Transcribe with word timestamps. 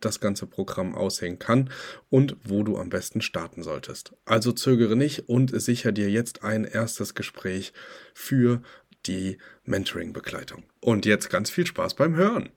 das 0.00 0.20
ganze 0.20 0.46
Programm 0.46 0.94
aussehen 0.94 1.38
kann 1.38 1.70
und 2.10 2.36
wo 2.44 2.62
du 2.62 2.78
am 2.78 2.88
besten 2.88 3.20
starten 3.20 3.62
solltest. 3.62 4.12
Also 4.24 4.52
zögere 4.52 4.96
nicht 4.96 5.28
und 5.28 5.58
sicher 5.60 5.92
dir 5.92 6.10
jetzt 6.10 6.42
ein 6.44 6.64
erstes 6.64 7.14
Gespräch 7.14 7.72
für 8.14 8.62
die 9.06 9.38
Mentoring-Begleitung. 9.64 10.64
Und 10.80 11.06
jetzt 11.06 11.30
ganz 11.30 11.50
viel 11.50 11.66
Spaß 11.66 11.94
beim 11.94 12.14
Hören. 12.14 12.50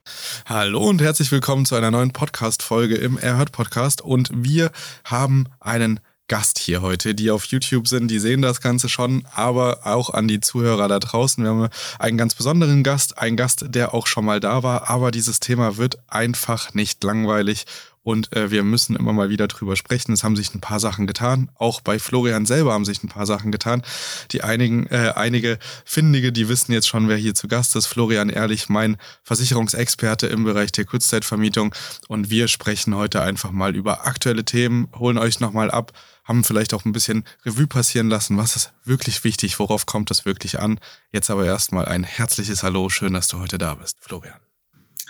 Hallo 0.46 0.88
und 0.88 1.02
herzlich 1.02 1.32
willkommen 1.32 1.66
zu 1.66 1.76
einer 1.76 1.91
neuen 1.91 2.12
Podcast-Folge 2.12 2.96
im 2.96 3.18
Erhört 3.18 3.52
Podcast. 3.52 4.02
Und 4.02 4.30
wir 4.34 4.71
haben 5.05 5.48
einen 5.60 5.99
Gast 6.31 6.59
hier 6.59 6.81
heute, 6.81 7.13
die 7.13 7.30
auf 7.30 7.44
YouTube 7.44 7.90
sind, 7.90 8.08
die 8.08 8.17
sehen 8.17 8.41
das 8.41 8.62
Ganze 8.62 8.88
schon, 8.88 9.27
aber 9.35 9.80
auch 9.84 10.12
an 10.12 10.30
die 10.30 10.40
Zuhörer 10.40 10.88
da 10.88 10.98
draußen. 10.98 11.44
Wir 11.44 11.52
haben 11.52 11.67
einen 11.99 12.17
ganz 12.17 12.35
besonderen 12.35 12.84
Gast, 12.84 13.17
einen 13.17 13.35
Gast, 13.35 13.66
der 13.67 13.94
auch 13.94 14.07
schon 14.07 14.23
mal 14.23 14.40
da 14.40 14.63
war, 14.63 14.90
aber 14.90 15.12
dieses 15.12 15.41
Thema 15.41 15.76
wird 15.76 15.98
einfach 16.07 16.73
nicht 16.73 17.04
langweilig 17.04 17.66
und 18.02 18.34
äh, 18.34 18.49
wir 18.49 18.63
müssen 18.63 18.95
immer 18.95 19.12
mal 19.12 19.30
wieder 19.30 19.49
drüber 19.49 19.76
sprechen. 19.76 20.13
Es 20.13 20.23
haben 20.23 20.38
sich 20.38 20.55
ein 20.55 20.62
paar 20.62 20.80
Sachen 20.80 21.05
getan. 21.05 21.49
Auch 21.55 21.82
bei 21.82 21.99
Florian 21.99 22.46
selber 22.46 22.71
haben 22.71 22.85
sich 22.85 23.04
ein 23.04 23.09
paar 23.09 23.26
Sachen 23.26 23.52
getan. 23.52 23.84
Die 24.32 24.41
einigen, 24.41 24.87
äh, 24.87 25.12
einige 25.15 25.59
Findige, 25.84 26.32
die 26.32 26.48
wissen 26.48 26.71
jetzt 26.71 26.87
schon, 26.87 27.09
wer 27.09 27.18
hier 27.18 27.35
zu 27.35 27.49
Gast 27.49 27.76
ist. 27.76 27.87
Florian 27.87 28.29
Ehrlich, 28.29 28.70
mein 28.70 28.96
Versicherungsexperte 29.24 30.27
im 30.27 30.46
Bereich 30.46 30.71
der 30.71 30.85
Kurzzeitvermietung. 30.85 31.76
Und 32.07 32.29
wir 32.29 32.48
sprechen 32.48 32.96
heute 32.96 33.21
einfach 33.21 33.52
mal 33.52 33.76
über 33.76 34.07
aktuelle 34.07 34.46
Themen, 34.46 34.87
holen 34.98 35.18
euch 35.18 35.41
nochmal 35.41 35.70
ab, 35.70 35.91
haben 36.24 36.44
vielleicht 36.44 36.74
auch 36.74 36.86
ein 36.86 36.91
bisschen 36.91 37.24
Revue 37.46 37.68
passieren 37.68 38.10
lassen. 38.10 38.38
Was 38.38 38.55
ist 38.55 38.74
wirklich 38.84 39.24
wichtig? 39.24 39.60
Worauf 39.60 39.86
kommt 39.86 40.12
es 40.12 40.26
wirklich 40.26 40.60
an? 40.60 40.80
Jetzt 41.12 41.30
aber 41.30 41.46
erstmal 41.46 41.86
ein 41.86 42.04
herzliches 42.04 42.64
Hallo. 42.64 42.90
Schön, 42.90 43.14
dass 43.14 43.27
du 43.27 43.40
heute 43.40 43.58
da 43.58 43.76
bist, 43.76 43.98
Florian. 44.02 44.40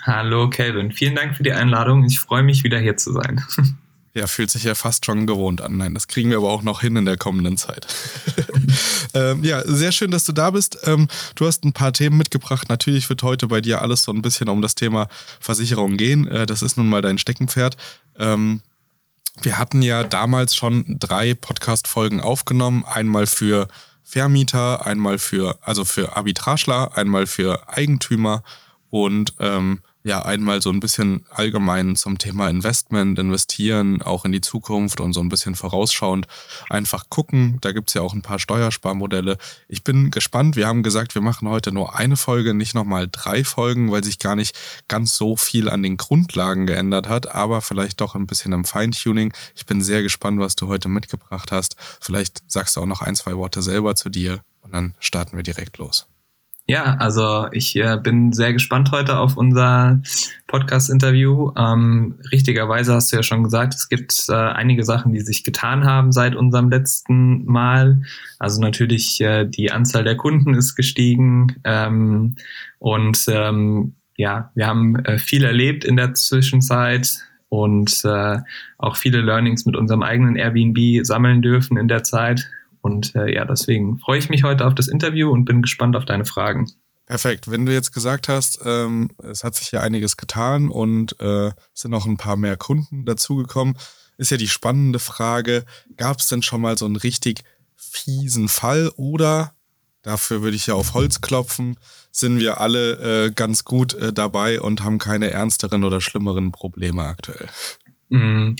Hallo 0.02 0.50
Kelvin, 0.50 0.90
vielen 0.90 1.14
Dank 1.14 1.36
für 1.36 1.44
die 1.44 1.52
Einladung. 1.52 2.04
Ich 2.04 2.18
freue 2.18 2.42
mich 2.42 2.64
wieder 2.64 2.78
hier 2.78 2.96
zu 2.96 3.12
sein. 3.12 3.44
Ja, 4.14 4.26
fühlt 4.26 4.50
sich 4.50 4.64
ja 4.64 4.74
fast 4.74 5.06
schon 5.06 5.26
gewohnt 5.26 5.62
an. 5.62 5.78
Nein, 5.78 5.94
das 5.94 6.06
kriegen 6.06 6.28
wir 6.28 6.36
aber 6.36 6.50
auch 6.50 6.62
noch 6.62 6.82
hin 6.82 6.96
in 6.96 7.06
der 7.06 7.16
kommenden 7.16 7.56
Zeit. 7.56 7.86
ähm, 9.14 9.42
ja, 9.42 9.62
sehr 9.64 9.90
schön, 9.90 10.10
dass 10.10 10.26
du 10.26 10.32
da 10.32 10.50
bist. 10.50 10.76
Ähm, 10.84 11.08
du 11.34 11.46
hast 11.46 11.64
ein 11.64 11.72
paar 11.72 11.94
Themen 11.94 12.18
mitgebracht. 12.18 12.68
Natürlich 12.68 13.08
wird 13.08 13.22
heute 13.22 13.46
bei 13.46 13.62
dir 13.62 13.80
alles 13.80 14.02
so 14.02 14.12
ein 14.12 14.20
bisschen 14.20 14.50
um 14.50 14.60
das 14.60 14.74
Thema 14.74 15.08
Versicherung 15.40 15.96
gehen. 15.96 16.28
Äh, 16.28 16.44
das 16.44 16.60
ist 16.60 16.76
nun 16.76 16.90
mal 16.90 17.00
dein 17.00 17.16
Steckenpferd. 17.16 17.78
Ähm, 18.18 18.60
wir 19.40 19.58
hatten 19.58 19.82
ja 19.82 20.04
damals 20.04 20.54
schon 20.54 20.98
drei 20.98 21.34
Podcast-Folgen 21.34 22.20
aufgenommen. 22.20 22.84
Einmal 22.84 23.26
für 23.26 23.68
Vermieter, 24.02 24.86
einmal 24.86 25.18
für, 25.18 25.58
also 25.62 25.84
für 25.84 26.16
Arbitragler, 26.16 26.96
einmal 26.96 27.26
für 27.26 27.68
Eigentümer 27.68 28.42
und 28.90 29.34
ähm, 29.40 29.80
ja 30.04 30.22
einmal 30.22 30.60
so 30.60 30.70
ein 30.70 30.80
bisschen 30.80 31.24
allgemein 31.30 31.96
zum 31.96 32.18
Thema 32.18 32.48
Investment, 32.48 33.18
investieren, 33.18 34.02
auch 34.02 34.24
in 34.24 34.32
die 34.32 34.40
Zukunft 34.40 35.00
und 35.00 35.12
so 35.12 35.20
ein 35.20 35.28
bisschen 35.28 35.54
vorausschauend 35.54 36.26
einfach 36.68 37.08
gucken. 37.08 37.58
Da 37.60 37.72
gibt's 37.72 37.94
ja 37.94 38.02
auch 38.02 38.12
ein 38.12 38.22
paar 38.22 38.38
Steuersparmodelle. 38.38 39.38
Ich 39.68 39.84
bin 39.84 40.10
gespannt. 40.10 40.56
Wir 40.56 40.66
haben 40.66 40.82
gesagt, 40.82 41.14
wir 41.14 41.22
machen 41.22 41.48
heute 41.48 41.72
nur 41.72 41.96
eine 41.96 42.16
Folge, 42.16 42.54
nicht 42.54 42.74
nochmal 42.74 43.08
drei 43.10 43.44
Folgen, 43.44 43.92
weil 43.92 44.02
sich 44.02 44.18
gar 44.18 44.36
nicht 44.36 44.58
ganz 44.88 45.16
so 45.16 45.36
viel 45.36 45.68
an 45.68 45.82
den 45.82 45.96
Grundlagen 45.96 46.66
geändert 46.66 47.08
hat, 47.08 47.32
aber 47.32 47.60
vielleicht 47.60 48.00
doch 48.00 48.14
ein 48.14 48.26
bisschen 48.26 48.52
am 48.52 48.64
Feintuning. 48.64 49.32
Ich 49.54 49.66
bin 49.66 49.80
sehr 49.82 50.02
gespannt, 50.02 50.40
was 50.40 50.56
du 50.56 50.68
heute 50.68 50.88
mitgebracht 50.88 51.52
hast. 51.52 51.76
Vielleicht 52.00 52.42
sagst 52.48 52.76
du 52.76 52.80
auch 52.80 52.86
noch 52.86 53.02
ein, 53.02 53.14
zwei 53.14 53.36
Worte 53.36 53.62
selber 53.62 53.94
zu 53.94 54.08
dir 54.08 54.40
und 54.62 54.72
dann 54.72 54.94
starten 54.98 55.36
wir 55.36 55.42
direkt 55.42 55.78
los. 55.78 56.06
Ja, 56.66 56.94
also 56.98 57.48
ich 57.50 57.74
äh, 57.74 57.98
bin 58.00 58.32
sehr 58.32 58.52
gespannt 58.52 58.92
heute 58.92 59.18
auf 59.18 59.36
unser 59.36 60.00
Podcast-Interview. 60.46 61.50
Ähm, 61.56 62.20
richtigerweise 62.30 62.94
hast 62.94 63.12
du 63.12 63.16
ja 63.16 63.24
schon 63.24 63.42
gesagt, 63.42 63.74
es 63.74 63.88
gibt 63.88 64.14
äh, 64.28 64.32
einige 64.32 64.84
Sachen, 64.84 65.12
die 65.12 65.20
sich 65.20 65.42
getan 65.42 65.84
haben 65.84 66.12
seit 66.12 66.36
unserem 66.36 66.70
letzten 66.70 67.44
Mal. 67.46 68.02
Also 68.38 68.60
natürlich 68.60 69.20
äh, 69.20 69.44
die 69.44 69.72
Anzahl 69.72 70.04
der 70.04 70.16
Kunden 70.16 70.54
ist 70.54 70.76
gestiegen 70.76 71.56
ähm, 71.64 72.36
und 72.78 73.24
ähm, 73.28 73.96
ja, 74.16 74.52
wir 74.54 74.68
haben 74.68 75.04
äh, 75.04 75.18
viel 75.18 75.42
erlebt 75.42 75.84
in 75.84 75.96
der 75.96 76.14
Zwischenzeit 76.14 77.18
und 77.48 78.04
äh, 78.04 78.38
auch 78.78 78.96
viele 78.96 79.20
Learnings 79.20 79.66
mit 79.66 79.74
unserem 79.74 80.02
eigenen 80.02 80.36
Airbnb 80.36 81.04
sammeln 81.04 81.42
dürfen 81.42 81.76
in 81.76 81.88
der 81.88 82.04
Zeit. 82.04 82.48
Und 82.82 83.14
äh, 83.14 83.32
ja, 83.32 83.44
deswegen 83.44 83.98
freue 83.98 84.18
ich 84.18 84.28
mich 84.28 84.42
heute 84.42 84.66
auf 84.66 84.74
das 84.74 84.88
Interview 84.88 85.30
und 85.30 85.44
bin 85.44 85.62
gespannt 85.62 85.96
auf 85.96 86.04
deine 86.04 86.24
Fragen. 86.24 86.70
Perfekt. 87.06 87.50
Wenn 87.50 87.64
du 87.66 87.72
jetzt 87.72 87.92
gesagt 87.92 88.28
hast, 88.28 88.60
ähm, 88.64 89.10
es 89.22 89.44
hat 89.44 89.54
sich 89.54 89.72
ja 89.72 89.80
einiges 89.80 90.16
getan 90.16 90.68
und 90.68 91.18
äh, 91.20 91.50
sind 91.74 91.90
noch 91.90 92.06
ein 92.06 92.16
paar 92.16 92.36
mehr 92.36 92.56
Kunden 92.56 93.04
dazugekommen, 93.04 93.76
ist 94.18 94.30
ja 94.30 94.36
die 94.36 94.48
spannende 94.48 94.98
Frage, 94.98 95.64
gab 95.96 96.18
es 96.18 96.28
denn 96.28 96.42
schon 96.42 96.60
mal 96.60 96.76
so 96.76 96.84
einen 96.84 96.96
richtig 96.96 97.42
fiesen 97.76 98.48
Fall 98.48 98.90
oder, 98.96 99.54
dafür 100.02 100.42
würde 100.42 100.56
ich 100.56 100.66
ja 100.66 100.74
auf 100.74 100.94
Holz 100.94 101.20
klopfen, 101.20 101.76
sind 102.10 102.38
wir 102.38 102.60
alle 102.60 103.26
äh, 103.26 103.30
ganz 103.30 103.64
gut 103.64 103.94
äh, 103.94 104.12
dabei 104.12 104.60
und 104.60 104.82
haben 104.82 104.98
keine 104.98 105.30
ernsteren 105.30 105.84
oder 105.84 106.00
schlimmeren 106.00 106.52
Probleme 106.52 107.02
aktuell? 107.02 107.48
Mm, 108.08 108.54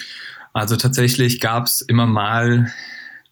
also 0.53 0.77
tatsächlich 0.77 1.41
gab 1.41 1.67
es 1.67 1.81
immer 1.81 2.07
mal 2.07 2.73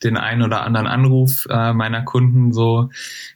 den 0.03 0.17
einen 0.17 0.43
oder 0.43 0.63
anderen 0.63 0.87
Anruf 0.87 1.47
äh, 1.51 1.73
meiner 1.73 2.03
Kunden 2.03 2.53
so. 2.53 2.91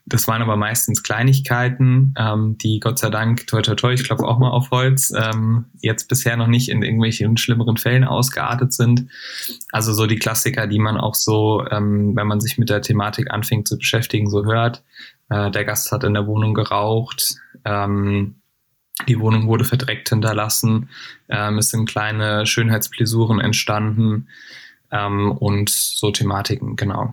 Das 0.07 0.27
waren 0.29 0.43
aber 0.43 0.57
meistens 0.57 1.03
Kleinigkeiten, 1.03 2.15
ähm, 2.19 2.57
die 2.59 2.81
Gott 2.81 2.99
sei 2.99 3.11
Dank, 3.11 3.47
toi 3.47 3.63
toi 3.63 3.75
toi, 3.75 3.93
ich 3.93 4.05
klopfe 4.05 4.25
auch 4.25 4.39
mal 4.39 4.51
auf 4.51 4.71
Holz, 4.71 5.13
ähm, 5.17 5.67
jetzt 5.81 6.09
bisher 6.09 6.37
noch 6.37 6.47
nicht 6.47 6.69
in 6.69 6.83
irgendwelchen 6.83 7.37
schlimmeren 7.37 7.77
Fällen 7.77 8.05
ausgeartet 8.05 8.73
sind. 8.73 9.07
Also 9.73 9.93
so 9.93 10.07
die 10.07 10.17
Klassiker, 10.17 10.67
die 10.67 10.79
man 10.79 10.97
auch 10.97 11.15
so, 11.15 11.65
ähm, 11.71 12.17
wenn 12.17 12.27
man 12.27 12.41
sich 12.41 12.59
mit 12.59 12.71
der 12.71 12.83
Thematik 12.83 13.31
anfängt 13.31 13.69
zu 13.69 13.79
beschäftigen, 13.79 14.31
so 14.31 14.45
hört. 14.45 14.83
Äh, 15.29 15.51
der 15.51 15.65
Gast 15.65 15.93
hat 15.93 16.05
in 16.05 16.15
der 16.15 16.27
Wohnung 16.27 16.55
geraucht. 16.55 17.35
Ähm, 17.65 18.37
die 19.09 19.19
Wohnung 19.19 19.49
wurde 19.49 19.65
verdreckt 19.65 20.09
hinterlassen. 20.09 20.89
Ähm, 21.29 21.59
es 21.59 21.71
sind 21.71 21.89
kleine 21.89 22.47
Schönheitspläsuren 22.47 23.41
entstanden 23.41 24.29
ähm, 24.95 25.33
und 25.33 25.69
so 25.71 26.11
Thematiken, 26.11 26.77
genau. 26.77 27.13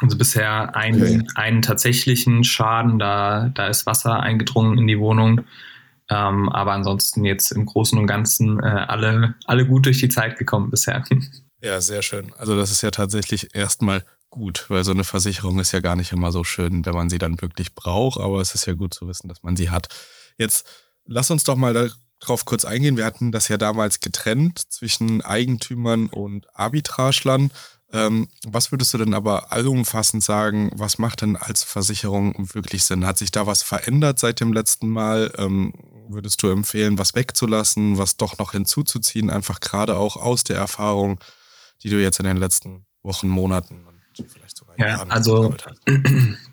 Also 0.00 0.16
bisher 0.16 0.76
einen, 0.76 1.22
okay. 1.22 1.28
einen 1.34 1.62
tatsächlichen 1.62 2.44
Schaden, 2.44 2.98
da, 2.98 3.50
da 3.54 3.66
ist 3.66 3.86
Wasser 3.86 4.20
eingedrungen 4.20 4.78
in 4.78 4.86
die 4.86 4.98
Wohnung. 4.98 5.40
Ähm, 6.10 6.48
aber 6.48 6.72
ansonsten 6.72 7.24
jetzt 7.24 7.50
im 7.50 7.66
Großen 7.66 7.98
und 7.98 8.06
Ganzen 8.06 8.60
äh, 8.62 8.66
alle, 8.66 9.34
alle 9.44 9.66
gut 9.66 9.86
durch 9.86 9.98
die 9.98 10.08
Zeit 10.08 10.38
gekommen 10.38 10.70
bisher. 10.70 11.02
Ja, 11.60 11.80
sehr 11.80 12.02
schön. 12.02 12.32
Also 12.38 12.56
das 12.56 12.70
ist 12.70 12.82
ja 12.82 12.92
tatsächlich 12.92 13.52
erstmal 13.52 14.04
gut, 14.30 14.66
weil 14.68 14.84
so 14.84 14.92
eine 14.92 15.02
Versicherung 15.02 15.58
ist 15.58 15.72
ja 15.72 15.80
gar 15.80 15.96
nicht 15.96 16.12
immer 16.12 16.30
so 16.30 16.44
schön, 16.44 16.86
wenn 16.86 16.94
man 16.94 17.10
sie 17.10 17.18
dann 17.18 17.42
wirklich 17.42 17.74
braucht, 17.74 18.20
aber 18.20 18.40
es 18.40 18.54
ist 18.54 18.66
ja 18.66 18.74
gut 18.74 18.94
zu 18.94 19.08
wissen, 19.08 19.26
dass 19.26 19.42
man 19.42 19.56
sie 19.56 19.68
hat. 19.68 19.88
Jetzt 20.36 20.64
lass 21.04 21.32
uns 21.32 21.42
doch 21.42 21.56
mal 21.56 21.74
drauf 22.20 22.44
kurz 22.44 22.64
eingehen. 22.64 22.96
Wir 22.96 23.04
hatten 23.04 23.32
das 23.32 23.48
ja 23.48 23.56
damals 23.56 24.00
getrennt 24.00 24.60
zwischen 24.72 25.22
Eigentümern 25.22 26.06
und 26.06 26.46
Arbitraglern. 26.54 27.50
Ähm, 27.90 28.28
was 28.46 28.70
würdest 28.70 28.92
du 28.92 28.98
denn 28.98 29.14
aber 29.14 29.52
allumfassend 29.52 30.22
sagen, 30.22 30.70
was 30.74 30.98
macht 30.98 31.22
denn 31.22 31.36
als 31.36 31.62
Versicherung 31.62 32.34
wirklich 32.52 32.84
Sinn? 32.84 33.06
Hat 33.06 33.18
sich 33.18 33.30
da 33.30 33.46
was 33.46 33.62
verändert 33.62 34.18
seit 34.18 34.40
dem 34.40 34.52
letzten 34.52 34.88
Mal? 34.88 35.32
Ähm, 35.38 35.72
würdest 36.08 36.42
du 36.42 36.48
empfehlen, 36.48 36.98
was 36.98 37.14
wegzulassen, 37.14 37.98
was 37.98 38.16
doch 38.16 38.38
noch 38.38 38.52
hinzuzuziehen, 38.52 39.30
einfach 39.30 39.60
gerade 39.60 39.96
auch 39.96 40.16
aus 40.16 40.44
der 40.44 40.56
Erfahrung, 40.56 41.20
die 41.82 41.90
du 41.90 42.00
jetzt 42.00 42.18
in 42.18 42.26
den 42.26 42.36
letzten 42.36 42.86
Wochen, 43.02 43.28
Monaten 43.28 43.86
und 43.86 44.30
vielleicht 44.30 44.56
sogar 44.56 44.78
Jahren 44.78 45.08
ja, 45.08 45.14
also 45.14 45.54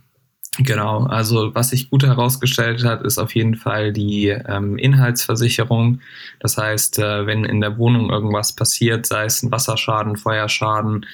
Genau, 0.57 1.03
also 1.03 1.53
was 1.53 1.69
sich 1.69 1.89
gut 1.89 2.03
herausgestellt 2.03 2.83
hat, 2.85 3.03
ist 3.03 3.17
auf 3.17 3.35
jeden 3.35 3.55
Fall 3.55 3.91
die 3.91 4.27
ähm, 4.27 4.77
Inhaltsversicherung. 4.77 5.99
Das 6.39 6.57
heißt, 6.57 6.99
äh, 6.99 7.25
wenn 7.25 7.43
in 7.43 7.61
der 7.61 7.77
Wohnung 7.77 8.09
irgendwas 8.09 8.53
passiert, 8.53 9.05
sei 9.05 9.25
es 9.25 9.43
ein 9.43 9.51
Wasserschaden, 9.51 10.15
Feuerschaden, 10.15 11.05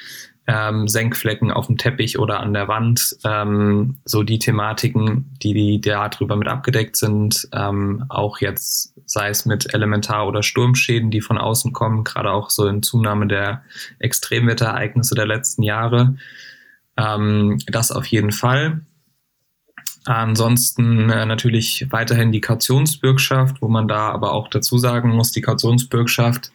ähm, 0.48 0.88
Senkflecken 0.88 1.52
auf 1.52 1.68
dem 1.68 1.78
Teppich 1.78 2.20
oder 2.20 2.40
an 2.40 2.54
der 2.54 2.68
Wand, 2.68 3.16
ähm, 3.24 3.98
so 4.06 4.24
die 4.24 4.40
Thematiken, 4.40 5.34
die, 5.42 5.54
die 5.54 5.82
darüber 5.82 6.36
mit 6.36 6.48
abgedeckt 6.48 6.98
sind, 6.98 7.48
ähm, 7.54 8.06
auch 8.10 8.40
jetzt 8.40 8.94
sei 9.06 9.30
es 9.30 9.46
mit 9.46 9.74
Elementar- 9.74 10.28
oder 10.28 10.44
Sturmschäden, 10.44 11.12
die 11.12 11.22
von 11.22 11.38
außen 11.38 11.74
kommen, 11.74 12.04
gerade 12.04 12.32
auch 12.32 12.50
so 12.50 12.68
in 12.68 12.82
Zunahme 12.84 13.28
der 13.28 13.64
Extremwetterereignisse 14.00 15.16
der 15.16 15.28
letzten 15.28 15.64
Jahre. 15.64 16.16
Ähm, 16.98 17.60
das 17.68 17.92
auf 17.92 18.06
jeden 18.06 18.32
Fall. 18.32 18.82
Ansonsten 20.06 21.10
äh, 21.10 21.26
natürlich 21.26 21.88
weiterhin 21.92 22.32
die 22.32 22.42
Kautionsbürgschaft, 22.42 23.62
wo 23.62 23.68
man 23.68 23.88
da 23.88 24.10
aber 24.10 24.34
auch 24.34 24.48
dazu 24.48 24.78
sagen 24.78 25.10
muss, 25.10 25.32
die 25.32 25.42
Kautionsbürgschaft 25.42 26.52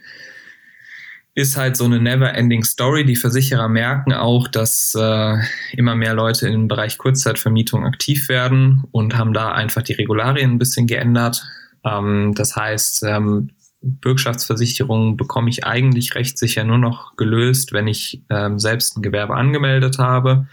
ist 1.37 1.56
halt 1.56 1.76
so 1.76 1.84
eine 1.84 2.00
never-ending 2.00 2.64
Story. 2.64 3.04
Die 3.04 3.14
Versicherer 3.14 3.69
merken 3.69 4.14
auch, 4.14 4.48
dass 4.48 4.94
äh, 4.98 5.37
immer 5.72 5.94
mehr 5.94 6.14
Leute 6.14 6.48
im 6.48 6.66
Bereich 6.66 6.96
Kurzzeitvermietung 6.96 7.84
aktiv 7.84 8.28
werden 8.31 8.84
und 8.90 9.16
haben 9.16 9.34
da 9.34 9.52
einfach 9.52 9.82
die 9.82 9.93
Regularien 9.93 10.52
ein 10.52 10.58
bisschen 10.58 10.87
geändert. 10.87 11.44
Ähm, 11.84 12.32
das 12.34 12.56
heißt, 12.56 13.02
ähm, 13.02 13.50
Bürgschaftsversicherung 13.86 15.16
bekomme 15.16 15.50
ich 15.50 15.64
eigentlich 15.64 16.14
rechtssicher 16.14 16.64
nur 16.64 16.78
noch 16.78 17.16
gelöst, 17.16 17.72
wenn 17.72 17.86
ich 17.86 18.22
ähm, 18.30 18.58
selbst 18.58 18.96
ein 18.96 19.02
Gewerbe 19.02 19.34
angemeldet 19.34 19.98
habe 19.98 20.46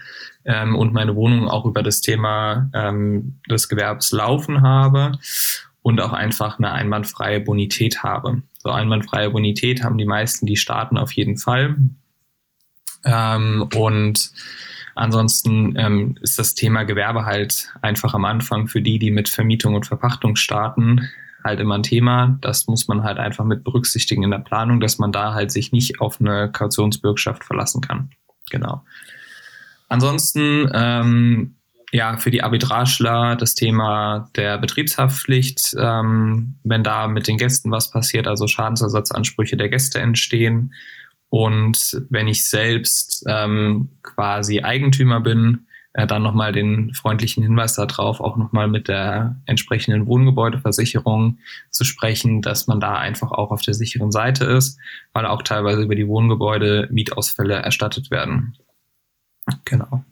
ähm, 0.44 0.76
und 0.76 0.92
meine 0.92 1.16
Wohnung 1.16 1.48
auch 1.48 1.66
über 1.66 1.82
das 1.82 2.00
Thema 2.00 2.70
ähm, 2.74 3.38
des 3.50 3.68
Gewerbes 3.68 4.12
laufen 4.12 4.62
habe 4.62 5.18
und 5.82 6.00
auch 6.00 6.12
einfach 6.12 6.58
eine 6.58 6.72
einwandfreie 6.72 7.40
Bonität 7.40 8.02
habe. 8.02 8.42
So 8.58 8.70
einwandfreie 8.70 9.30
Bonität 9.30 9.82
haben 9.82 9.98
die 9.98 10.06
meisten, 10.06 10.46
die 10.46 10.56
starten 10.56 10.96
auf 10.96 11.12
jeden 11.12 11.36
Fall. 11.36 11.76
Ähm, 13.04 13.68
und 13.74 14.32
ansonsten 14.94 15.76
ähm, 15.76 16.16
ist 16.22 16.38
das 16.38 16.54
Thema 16.54 16.84
Gewerbe 16.84 17.26
halt 17.26 17.70
einfach 17.82 18.14
am 18.14 18.24
Anfang 18.24 18.68
für 18.68 18.80
die, 18.80 18.98
die 18.98 19.10
mit 19.10 19.28
Vermietung 19.28 19.74
und 19.74 19.86
Verpachtung 19.86 20.36
starten, 20.36 21.08
halt 21.44 21.60
immer 21.60 21.76
ein 21.76 21.82
Thema. 21.82 22.38
Das 22.40 22.66
muss 22.66 22.88
man 22.88 23.04
halt 23.04 23.18
einfach 23.18 23.44
mit 23.44 23.62
berücksichtigen 23.62 24.22
in 24.22 24.30
der 24.30 24.38
Planung, 24.38 24.80
dass 24.80 24.98
man 24.98 25.12
da 25.12 25.34
halt 25.34 25.52
sich 25.52 25.72
nicht 25.72 26.00
auf 26.00 26.20
eine 26.20 26.50
Kautionsbürgschaft 26.50 27.44
verlassen 27.44 27.80
kann. 27.82 28.10
Genau. 28.50 28.82
Ansonsten 29.88 30.70
ähm, 30.72 31.56
ja, 31.94 32.16
für 32.16 32.32
die 32.32 32.42
Arbitragler 32.42 33.36
das 33.36 33.54
Thema 33.54 34.28
der 34.34 34.58
Betriebshaftpflicht, 34.58 35.76
ähm, 35.78 36.56
wenn 36.64 36.82
da 36.82 37.06
mit 37.06 37.28
den 37.28 37.36
Gästen 37.36 37.70
was 37.70 37.92
passiert, 37.92 38.26
also 38.26 38.48
Schadensersatzansprüche 38.48 39.56
der 39.56 39.68
Gäste 39.68 40.00
entstehen. 40.00 40.74
Und 41.28 42.02
wenn 42.10 42.26
ich 42.26 42.48
selbst 42.48 43.24
ähm, 43.28 43.90
quasi 44.02 44.62
Eigentümer 44.62 45.20
bin, 45.20 45.66
äh, 45.94 46.06
dann 46.06 46.22
nochmal 46.22 46.52
den 46.52 46.92
freundlichen 46.92 47.42
Hinweis 47.42 47.74
darauf, 47.74 48.20
auch 48.20 48.36
nochmal 48.36 48.68
mit 48.68 48.88
der 48.88 49.40
entsprechenden 49.46 50.06
Wohngebäudeversicherung 50.06 51.38
zu 51.70 51.84
sprechen, 51.84 52.42
dass 52.42 52.66
man 52.66 52.80
da 52.80 52.96
einfach 52.96 53.30
auch 53.30 53.50
auf 53.50 53.62
der 53.62 53.74
sicheren 53.74 54.10
Seite 54.12 54.44
ist, 54.44 54.78
weil 55.12 55.24
auch 55.24 55.42
teilweise 55.42 55.82
über 55.82 55.94
die 55.94 56.08
Wohngebäude 56.08 56.88
Mietausfälle 56.90 57.54
erstattet 57.54 58.10
werden. 58.10 58.56
Genau. 59.64 60.04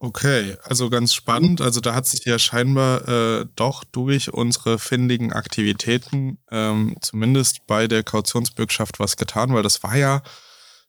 Okay, 0.00 0.56
also 0.64 0.90
ganz 0.90 1.14
spannend. 1.14 1.60
Also 1.60 1.80
da 1.80 1.94
hat 1.94 2.06
sich 2.06 2.24
ja 2.24 2.36
scheinbar 2.40 3.06
äh, 3.06 3.46
doch 3.54 3.84
durch 3.84 4.34
unsere 4.34 4.80
findigen 4.80 5.32
Aktivitäten 5.32 6.38
ähm, 6.50 6.96
zumindest 7.00 7.68
bei 7.68 7.86
der 7.86 8.02
Kautionsbürgschaft 8.02 8.98
was 8.98 9.16
getan, 9.16 9.54
weil 9.54 9.62
das 9.62 9.84
war 9.84 9.96
ja 9.96 10.22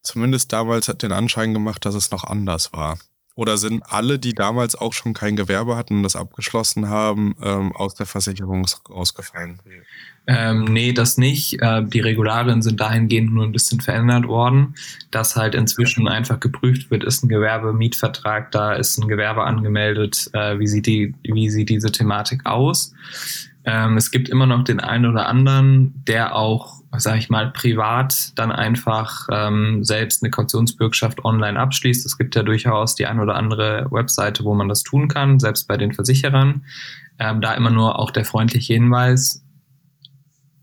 zumindest 0.04 0.54
damals 0.54 0.88
hat 0.88 1.02
den 1.02 1.12
Anschein 1.12 1.54
gemacht, 1.54 1.86
dass 1.86 1.96
es 1.96 2.12
noch 2.12 2.24
anders 2.24 2.74
war. 2.74 3.00
Oder 3.36 3.58
sind 3.58 3.82
alle, 3.88 4.20
die 4.20 4.34
damals 4.34 4.76
auch 4.76 4.94
schon 4.94 5.16
kein 5.16 5.36
Gewerbe 5.36 5.76
hatten 5.76 5.98
und 5.98 6.04
das 6.04 6.16
abgeschlossen 6.16 6.88
haben, 6.90 7.36
ähm, 7.42 7.72
aus 7.72 7.96
der 7.96 8.06
Versicherung 8.06 8.68
rausgefallen? 8.88 9.60
Ähm, 10.28 10.66
nee, 10.66 10.94
das 10.94 11.18
nicht. 11.18 11.60
Äh, 11.60 11.84
die 11.84 12.00
Regularien 12.00 12.62
sind 12.62 12.80
dahingehend 12.80 13.34
nur 13.34 13.44
ein 13.44 13.52
bisschen 13.52 13.82
verändert 13.82 14.28
worden, 14.28 14.76
dass 15.10 15.36
halt 15.36 15.56
inzwischen 15.56 16.08
einfach 16.08 16.40
geprüft 16.40 16.92
wird, 16.92 17.04
ist 17.04 17.24
ein 17.24 17.30
Gewerbemietvertrag 17.30 18.52
da, 18.52 18.74
ist 18.74 19.00
ein 19.00 19.08
Gewerbe 19.08 19.44
angemeldet, 19.44 20.30
äh, 20.34 20.60
wie, 20.60 20.68
sieht 20.68 20.86
die, 20.86 21.16
wie 21.24 21.50
sieht 21.50 21.70
diese 21.70 21.92
Thematik 21.92 22.46
aus. 22.46 22.94
Ähm, 23.66 23.98
es 23.98 24.12
gibt 24.12 24.30
immer 24.30 24.46
noch 24.46 24.64
den 24.64 24.80
einen 24.80 25.06
oder 25.06 25.28
anderen, 25.28 26.04
der 26.08 26.36
auch, 26.36 26.82
sage 26.98 27.18
ich 27.18 27.30
mal, 27.30 27.52
privat 27.52 28.38
dann 28.38 28.52
einfach 28.52 29.28
ähm, 29.32 29.84
selbst 29.84 30.22
eine 30.22 30.32
Kautionsbürgschaft 30.32 31.24
online 31.24 31.60
abschließt. 31.60 32.06
Es 32.06 32.18
gibt 32.18 32.36
ja 32.36 32.44
durchaus 32.44 32.96
die 32.96 33.06
ein 33.06 33.20
oder 33.20 33.36
andere 33.36 33.88
Webseite, 33.90 34.44
wo 34.44 34.54
man 34.54 34.68
das 34.68 34.84
tun 34.84 35.08
kann, 35.08 35.40
selbst 35.40 35.68
bei 35.68 35.78
den 35.78 35.94
Versicherern. 35.94 36.66
Ähm, 37.20 37.42
da 37.42 37.54
immer 37.54 37.70
nur 37.70 38.00
auch 38.00 38.12
der 38.12 38.26
freundliche 38.26 38.74
Hinweis, 38.74 39.44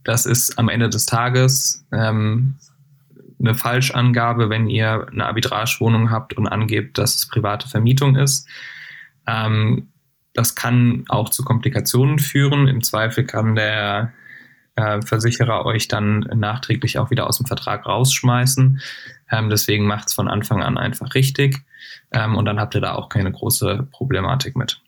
das 0.04 0.26
ist 0.26 0.58
am 0.58 0.68
Ende 0.68 0.88
des 0.88 1.06
Tages 1.06 1.86
ähm, 1.92 2.56
eine 3.38 3.54
Falschangabe, 3.54 4.50
wenn 4.50 4.68
ihr 4.68 5.06
eine 5.10 5.26
Arbitragewohnung 5.26 6.10
habt 6.10 6.34
und 6.34 6.46
angebt, 6.46 6.98
dass 6.98 7.14
es 7.14 7.28
private 7.28 7.68
Vermietung 7.68 8.16
ist. 8.16 8.46
Ähm, 9.26 9.89
das 10.32 10.54
kann 10.54 11.04
auch 11.08 11.30
zu 11.30 11.44
Komplikationen 11.44 12.18
führen. 12.18 12.68
Im 12.68 12.82
Zweifel 12.82 13.24
kann 13.24 13.54
der 13.54 14.12
äh, 14.76 15.02
Versicherer 15.02 15.66
euch 15.66 15.88
dann 15.88 16.20
nachträglich 16.34 16.98
auch 16.98 17.10
wieder 17.10 17.26
aus 17.26 17.38
dem 17.38 17.46
Vertrag 17.46 17.86
rausschmeißen. 17.86 18.80
Ähm, 19.30 19.50
deswegen 19.50 19.86
macht 19.86 20.08
es 20.08 20.14
von 20.14 20.28
Anfang 20.28 20.62
an 20.62 20.78
einfach 20.78 21.14
richtig. 21.14 21.58
Ähm, 22.12 22.36
und 22.36 22.44
dann 22.44 22.60
habt 22.60 22.74
ihr 22.74 22.80
da 22.80 22.94
auch 22.94 23.08
keine 23.08 23.32
große 23.32 23.88
Problematik 23.90 24.56
mit. 24.56 24.80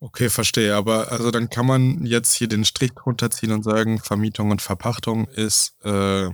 Okay, 0.00 0.28
verstehe. 0.28 0.74
Aber 0.74 1.12
also 1.12 1.30
dann 1.30 1.48
kann 1.48 1.66
man 1.66 2.04
jetzt 2.04 2.34
hier 2.34 2.48
den 2.48 2.64
Strich 2.64 2.92
runterziehen 3.06 3.52
und 3.52 3.62
sagen, 3.62 3.98
Vermietung 4.00 4.50
und 4.50 4.60
Verpachtung 4.60 5.28
ist 5.28 5.76
äh, 5.84 6.30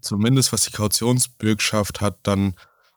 zumindest 0.00 0.52
was 0.52 0.64
die 0.64 0.72
Kautionsbürgschaft 0.72 2.00
hat, 2.00 2.18
dann 2.22 2.54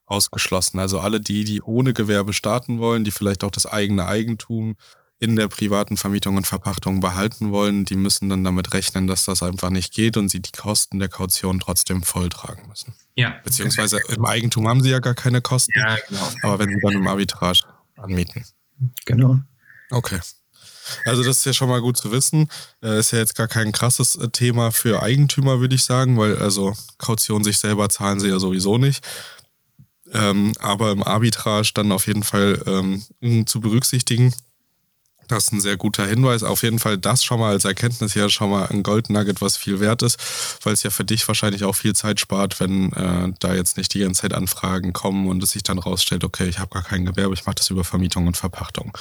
ausgeschlossen. 0.07 0.79
Also 0.79 0.99
alle 0.99 1.21
die, 1.21 1.43
die 1.43 1.61
ohne 1.61 1.93
Gewerbe 1.93 2.33
starten 2.33 2.79
wollen, 2.79 3.03
die 3.03 3.11
vielleicht 3.11 3.43
auch 3.43 3.51
das 3.51 3.65
eigene 3.65 4.07
Eigentum 4.07 4.75
in 5.19 5.35
der 5.35 5.47
privaten 5.47 5.97
Vermietung 5.97 6.37
und 6.37 6.45
Verpachtung 6.45 6.99
behalten 6.99 7.51
wollen, 7.51 7.85
die 7.85 7.95
müssen 7.95 8.29
dann 8.29 8.43
damit 8.43 8.73
rechnen, 8.73 9.07
dass 9.07 9.25
das 9.25 9.41
einfach 9.41 9.71
nicht 9.71 9.93
geht 9.93 10.15
und 10.15 10.29
sie 10.29 10.41
die 10.41 10.51
Kosten 10.51 10.99
der 10.99 11.09
Kaution 11.09 11.59
trotzdem 11.59 12.03
volltragen 12.03 12.67
müssen. 12.67 12.93
Ja. 13.15 13.35
Beziehungsweise 13.43 13.99
im 14.09 14.25
Eigentum 14.25 14.67
haben 14.67 14.81
sie 14.81 14.91
ja 14.91 14.99
gar 14.99 15.15
keine 15.15 15.41
Kosten. 15.41 15.73
Ja, 15.75 15.97
genau. 16.07 16.31
Aber 16.43 16.59
wenn 16.59 16.69
sie 16.69 16.79
dann 16.81 16.93
im 16.93 17.07
Arbitrage 17.07 17.61
anmieten. 17.95 18.45
Genau. 19.05 19.39
Okay. 19.89 20.19
Also 21.05 21.23
das 21.23 21.39
ist 21.39 21.45
ja 21.45 21.53
schon 21.53 21.69
mal 21.69 21.81
gut 21.81 21.97
zu 21.97 22.11
wissen. 22.11 22.49
Äh, 22.81 22.99
ist 22.99 23.11
ja 23.11 23.19
jetzt 23.19 23.35
gar 23.35 23.47
kein 23.47 23.71
krasses 23.71 24.15
äh, 24.15 24.29
Thema 24.29 24.71
für 24.71 25.01
Eigentümer, 25.01 25.59
würde 25.59 25.75
ich 25.75 25.83
sagen, 25.83 26.17
weil 26.17 26.37
also 26.37 26.75
Kaution 26.97 27.43
sich 27.43 27.57
selber 27.57 27.89
zahlen 27.89 28.19
sie 28.19 28.29
ja 28.29 28.39
sowieso 28.39 28.77
nicht. 28.77 29.05
Ähm, 30.13 30.53
aber 30.59 30.91
im 30.91 31.03
Arbitrage 31.03 31.71
dann 31.73 31.91
auf 31.91 32.07
jeden 32.07 32.23
Fall 32.23 32.61
ähm, 32.65 33.45
zu 33.45 33.59
berücksichtigen. 33.59 34.33
Das 35.27 35.45
ist 35.45 35.53
ein 35.53 35.61
sehr 35.61 35.77
guter 35.77 36.05
Hinweis. 36.05 36.43
Auf 36.43 36.63
jeden 36.63 36.79
Fall 36.79 36.97
das 36.97 37.23
schon 37.23 37.39
mal 37.39 37.51
als 37.51 37.65
Erkenntnis 37.65 38.13
ja 38.13 38.29
schon 38.29 38.49
mal 38.49 38.67
ein 38.67 38.83
Goldnugget, 38.83 39.41
was 39.41 39.57
viel 39.57 39.79
wert 39.79 40.01
ist, 40.01 40.17
weil 40.63 40.73
es 40.73 40.83
ja 40.83 40.89
für 40.89 41.03
dich 41.03 41.27
wahrscheinlich 41.27 41.65
auch 41.65 41.75
viel 41.75 41.93
Zeit 41.93 42.19
spart, 42.19 42.59
wenn 42.59 42.93
äh, 42.93 43.33
da 43.39 43.53
jetzt 43.53 43.77
nicht 43.77 43.93
die 43.93 43.99
ganze 43.99 44.21
Zeit 44.21 44.33
Anfragen 44.33 44.93
kommen 44.93 45.27
und 45.27 45.43
es 45.43 45.51
sich 45.51 45.63
dann 45.63 45.79
rausstellt, 45.79 46.23
okay, 46.23 46.47
ich 46.47 46.59
habe 46.59 46.73
gar 46.73 46.83
kein 46.83 47.05
Gewerbe, 47.05 47.33
ich 47.33 47.45
mache 47.45 47.55
das 47.55 47.69
über 47.69 47.83
Vermietung 47.83 48.27
und 48.27 48.37
Verpachtung. 48.37 48.97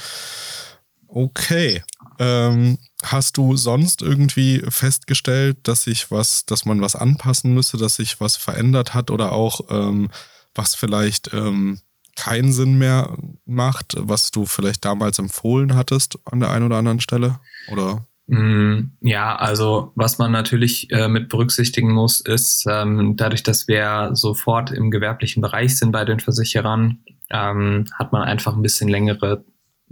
Okay. 1.07 1.83
Ähm, 2.19 2.79
hast 3.03 3.37
du 3.37 3.57
sonst 3.57 4.03
irgendwie 4.03 4.63
festgestellt, 4.69 5.59
dass 5.63 5.85
sich 5.85 6.11
was, 6.11 6.47
dass 6.47 6.65
man 6.65 6.81
was 6.81 6.97
anpassen 6.97 7.55
müsste, 7.55 7.77
dass 7.77 7.97
sich 7.97 8.21
was 8.21 8.37
verändert 8.37 8.95
hat 8.95 9.11
oder 9.11 9.33
auch 9.33 9.61
ähm, 9.71 10.11
was 10.57 10.75
vielleicht 10.75 11.33
ähm, 11.33 11.81
keinen 12.17 12.53
Sinn 12.53 12.79
mehr 12.79 13.17
macht, 13.45 13.95
was 13.99 14.31
du 14.31 14.47
vielleicht 14.47 14.85
damals 14.85 15.19
empfohlen 15.19 15.75
hattest 15.75 16.19
an 16.25 16.41
der 16.41 16.51
einen 16.51 16.67
oder 16.67 16.77
anderen 16.77 17.01
Stelle? 17.01 17.41
Oder? 17.71 18.07
Mm, 18.27 18.93
ja, 19.03 19.37
also 19.37 19.93
was 19.95 20.19
man 20.19 20.33
natürlich 20.33 20.91
äh, 20.91 21.09
mit 21.09 21.29
berücksichtigen 21.29 21.93
muss, 21.93 22.21
ist, 22.21 22.65
ähm, 22.69 23.17
dadurch, 23.17 23.43
dass 23.43 23.69
wir 23.69 24.11
sofort 24.15 24.73
im 24.73 24.91
gewerblichen 24.91 25.41
Bereich 25.43 25.79
sind 25.79 25.93
bei 25.93 26.05
den 26.05 26.19
Versicherern, 26.19 26.99
ähm, 27.31 27.85
hat 27.95 28.13
man 28.13 28.23
einfach 28.23 28.57
ein 28.57 28.63
bisschen 28.63 28.89
längere 28.89 29.45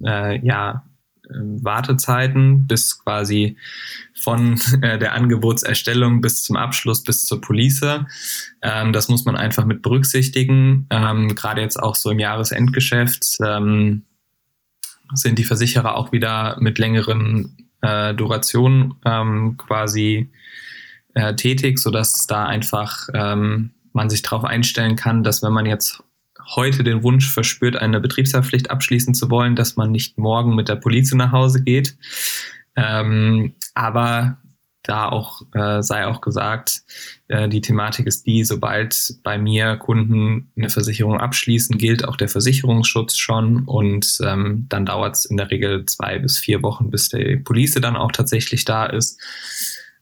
äh, 0.03 0.45
ja, 0.45 0.85
Wartezeiten 1.31 2.67
bis 2.67 2.99
quasi 2.99 3.57
von 4.15 4.61
äh, 4.83 4.99
der 4.99 5.13
Angebotserstellung 5.15 6.21
bis 6.21 6.43
zum 6.43 6.57
Abschluss 6.57 7.03
bis 7.03 7.27
zur 7.27 7.41
Police. 7.41 7.85
Ähm, 8.63 8.93
das 8.93 9.09
muss 9.09 9.25
man 9.25 9.37
einfach 9.37 9.65
mit 9.65 9.83
berücksichtigen. 9.83 10.87
Ähm, 10.91 11.35
Gerade 11.35 11.61
jetzt 11.61 11.83
auch 11.83 11.95
so 11.95 12.11
im 12.11 12.19
Jahresendgeschäft 12.19 13.39
ähm, 13.45 14.03
sind 15.15 15.39
die 15.39 15.45
Versicherer 15.45 15.97
auch 15.97 16.13
wieder 16.13 16.57
mit 16.61 16.79
längeren 16.79 17.57
äh, 17.83 18.15
Durationen 18.15 18.95
ähm, 19.05 19.57
quasi 19.57 20.31
äh, 21.15 21.35
tätig, 21.35 21.79
sodass 21.79 22.27
da 22.27 22.47
einfach 22.47 23.09
ähm, 23.15 23.71
man 23.93 24.11
sich 24.11 24.23
darauf 24.23 24.45
einstellen 24.45 24.97
kann, 24.97 25.23
dass 25.23 25.43
wenn 25.43 25.53
man 25.53 25.67
jetzt 25.67 26.03
heute 26.55 26.85
den 26.85 27.03
Wunsch 27.03 27.31
verspürt, 27.31 27.77
eine 27.77 28.01
Betriebshaftpflicht 28.01 28.71
abschließen 28.71 29.15
zu 29.15 29.31
wollen, 29.31 29.57
dass 29.57 29.77
man 29.77 29.91
nicht 29.91 30.19
morgen 30.19 30.55
mit 30.55 30.69
der 30.69 30.77
Polizei 30.77 31.17
nach 31.17 31.33
Hause 31.33 31.63
geht. 31.63 31.97
Ähm, 32.77 33.55
aber 33.75 34.39
da 34.85 35.09
auch 35.09 35.41
äh, 35.55 35.83
sei 35.83 36.07
auch 36.07 36.21
gesagt, 36.21 36.83
äh, 37.29 37.49
die 37.49 37.63
Thematik 37.63 38.07
ist 38.07 38.27
die, 38.27 38.45
sobald 38.45 39.15
bei 39.23 39.39
mir 39.39 39.77
Kunden 39.77 40.51
eine 40.57 40.69
Versicherung 40.69 41.19
abschließen, 41.19 41.79
gilt 41.79 42.07
auch 42.07 42.17
der 42.17 42.29
Versicherungsschutz 42.29 43.17
schon 43.17 43.65
und 43.65 44.19
ähm, 44.23 44.67
dann 44.69 44.85
dauert 44.85 45.17
es 45.17 45.25
in 45.25 45.39
der 45.39 45.51
Regel 45.51 45.87
zwei 45.87 46.19
bis 46.19 46.39
vier 46.39 46.63
Wochen, 46.63 46.91
bis 46.91 47.09
die 47.09 47.37
Police 47.37 47.79
dann 47.81 47.97
auch 47.97 48.13
tatsächlich 48.13 48.65
da 48.65 48.85
ist. 48.85 49.19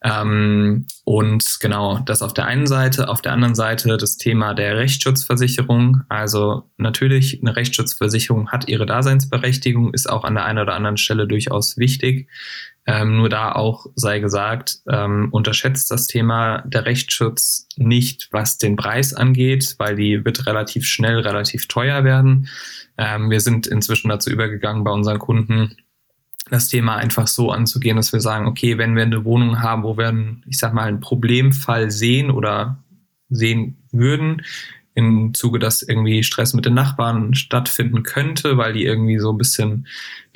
Ähm, 0.05 0.87
und 1.05 1.59
genau, 1.61 2.01
das 2.01 2.23
auf 2.23 2.35
der 2.35 2.47
einen 2.47 2.67
Seite. 2.67 3.09
Auf 3.09 3.23
der 3.23 3.33
anderen 3.33 3.55
Seite 3.55 3.97
das 3.97 4.17
Thema 4.17 4.55
der 4.55 4.77
Rechtsschutzversicherung. 4.77 6.03
Also 6.09 6.71
natürlich, 6.77 7.41
eine 7.41 7.55
Rechtsschutzversicherung 7.55 8.51
hat 8.51 8.69
ihre 8.69 8.87
Daseinsberechtigung, 8.87 9.95
ist 9.95 10.11
auch 10.11 10.25
an 10.25 10.35
der 10.35 10.45
einen 10.45 10.59
oder 10.59 10.75
anderen 10.75 10.97
Stelle 10.97 11.29
durchaus 11.29 11.77
wichtig. 11.77 12.29
Ähm, 12.85 13.19
nur 13.19 13.29
da 13.29 13.53
auch 13.53 13.87
sei 13.95 14.19
gesagt, 14.19 14.79
ähm, 14.89 15.29
unterschätzt 15.31 15.89
das 15.93 16.09
Thema 16.09 16.63
der 16.67 16.85
Rechtsschutz 16.85 17.69
nicht, 17.77 18.29
was 18.33 18.59
den 18.59 18.75
Preis 18.75 19.15
angeht, 19.15 19.77
weil 19.79 19.95
die 19.95 20.25
wird 20.25 20.47
relativ 20.47 20.85
schnell 20.85 21.21
relativ 21.21 21.69
teuer 21.69 22.03
werden. 22.03 22.49
Ähm, 22.99 23.31
wir 23.31 23.41
sind 23.41 23.69
inzwischen 23.69 24.09
dazu 24.09 24.31
übergegangen, 24.31 24.83
bei 24.83 24.91
unseren 24.91 25.21
Kunden 25.21 25.77
das 26.53 26.69
Thema 26.69 26.97
einfach 26.97 27.27
so 27.27 27.51
anzugehen, 27.51 27.97
dass 27.97 28.13
wir 28.13 28.21
sagen, 28.21 28.47
okay, 28.47 28.77
wenn 28.77 28.95
wir 28.95 29.03
eine 29.03 29.25
Wohnung 29.25 29.63
haben, 29.63 29.85
wo 29.85 29.97
wir, 29.97 30.09
einen, 30.09 30.45
ich 30.47 30.59
sag 30.59 30.75
mal, 30.75 30.85
einen 30.85 31.01
Problemfall 31.01 31.91
sehen 31.91 32.31
oder 32.31 32.79
sehen 33.31 33.79
würden, 33.91 34.43
im 34.95 35.33
Zuge, 35.33 35.59
dass 35.59 35.81
irgendwie 35.81 36.23
Stress 36.23 36.53
mit 36.53 36.67
den 36.67 36.75
Nachbarn 36.75 37.33
stattfinden 37.33 38.03
könnte, 38.03 38.59
weil 38.59 38.75
die 38.75 38.85
irgendwie 38.85 39.19
so 39.19 39.33
ein 39.33 39.39
bisschen 39.39 39.87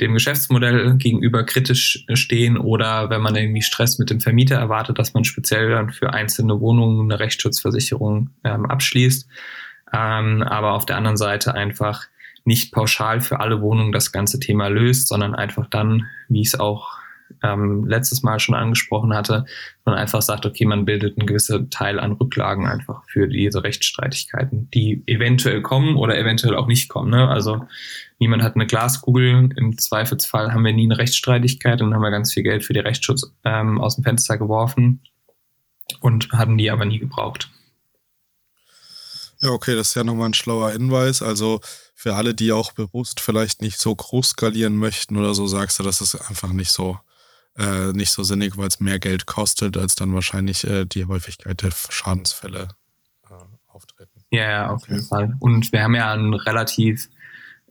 dem 0.01 0.15
Geschäftsmodell 0.15 0.97
gegenüber 0.97 1.45
kritisch 1.45 2.07
stehen 2.15 2.57
oder 2.57 3.11
wenn 3.11 3.21
man 3.21 3.37
irgendwie 3.37 3.61
Stress 3.61 3.99
mit 3.99 4.09
dem 4.09 4.23
Vermieter 4.23 4.57
erwartet, 4.57 4.99
dass 4.99 5.13
man 5.13 5.25
speziell 5.25 5.69
dann 5.69 5.91
für 5.91 6.15
einzelne 6.15 6.59
Wohnungen 6.61 7.11
eine 7.11 7.21
Rechtsschutzversicherung 7.21 8.31
ähm, 8.45 8.65
abschließt. 8.65 9.29
Ähm, 9.93 10.43
aber 10.43 10.73
auf 10.73 10.87
der 10.87 10.97
anderen 10.97 11.19
Seite 11.19 11.53
einfach 11.53 12.07
nicht 12.47 12.73
pauschal 12.73 13.21
für 13.21 13.41
alle 13.41 13.61
Wohnungen 13.61 13.93
das 13.93 14.13
ganze 14.13 14.41
Thema 14.41 14.69
löst, 14.69 15.09
sondern 15.09 15.35
einfach 15.35 15.67
dann, 15.69 16.07
wie 16.29 16.41
ich 16.41 16.49
es 16.49 16.61
auch 16.61 16.97
ähm, 17.43 17.85
letztes 17.87 18.23
Mal 18.23 18.41
schon 18.41 18.55
angesprochen 18.55 19.15
hatte, 19.15 19.45
man 19.85 19.95
einfach 19.95 20.23
sagt, 20.23 20.47
okay, 20.47 20.65
man 20.65 20.85
bildet 20.85 21.19
einen 21.19 21.27
gewissen 21.27 21.71
Teil 21.71 21.99
an 21.99 22.13
Rücklagen 22.13 22.67
einfach 22.67 23.03
für 23.09 23.29
diese 23.29 23.65
Rechtsstreitigkeiten, 23.65 24.71
die 24.73 25.03
eventuell 25.07 25.63
kommen 25.63 25.97
oder 25.97 26.19
eventuell 26.19 26.57
auch 26.57 26.67
nicht 26.67 26.89
kommen. 26.89 27.11
Ne? 27.11 27.29
Also 27.29 27.67
niemand 28.19 28.43
hat 28.43 28.55
eine 28.55 28.67
Glaskugel. 28.67 29.51
Im 29.57 29.79
Zweifelsfall 29.79 30.53
haben 30.53 30.65
wir 30.65 30.73
nie 30.73 30.87
eine 30.87 30.99
Rechtsstreitigkeit 30.99 31.83
und 31.83 31.95
haben 31.95 32.03
wir 32.03 32.11
ganz 32.11 32.33
viel 32.33 32.43
Geld 32.43 32.65
für 32.65 32.73
die 32.73 32.81
Rechtsschutz 32.81 33.33
ähm, 33.45 33.81
aus 33.81 33.97
dem 33.97 34.05
Fenster 34.05 34.39
geworfen 34.39 35.01
und 36.01 36.33
hatten 36.33 36.59
die 36.59 36.71
aber 36.71 36.85
nie 36.85 36.99
gebraucht. 36.99 37.51
Ja, 39.41 39.51
okay, 39.51 39.75
das 39.75 39.89
ist 39.89 39.95
ja 39.95 40.05
nochmal 40.05 40.31
ein 40.31 40.35
schlauer 40.35 40.71
Hinweis. 40.71 41.23
Also 41.23 41.61
für 41.95 42.15
alle, 42.15 42.35
die 42.35 42.53
auch 42.53 42.73
bewusst 42.73 43.21
vielleicht 43.21 43.63
nicht 43.63 43.79
so 43.79 43.95
groß 43.95 44.31
skalieren 44.31 44.77
möchten 44.77 45.17
oder 45.17 45.35
so, 45.35 45.47
sagst 45.47 45.79
du, 45.79 45.83
das 45.83 46.01
ist 46.01 46.15
einfach 46.15 46.53
nicht 46.53 46.71
so, 46.71 46.99
äh, 47.59 47.93
nicht 47.93 48.11
so 48.11 48.23
sinnig, 48.23 48.57
weil 48.57 48.69
es 48.69 48.81
mehr 48.81 48.99
Geld 48.99 49.27
kostet, 49.27 49.77
als 49.77 49.95
dann 49.95 50.15
wahrscheinlich 50.15 50.65
äh, 50.65 50.85
die 50.87 51.05
Häufigkeit 51.05 51.63
der 51.63 51.71
Schadensfälle 51.71 52.69
äh, 53.29 53.35
auftreten. 53.67 54.25
Ja, 54.31 54.51
ja, 54.51 54.71
auf 54.71 54.89
jeden 54.89 55.03
Fall. 55.05 55.37
Und 55.41 55.73
wir 55.73 55.83
haben 55.83 55.95
ja 55.95 56.13
einen 56.13 56.35
relativ 56.35 57.09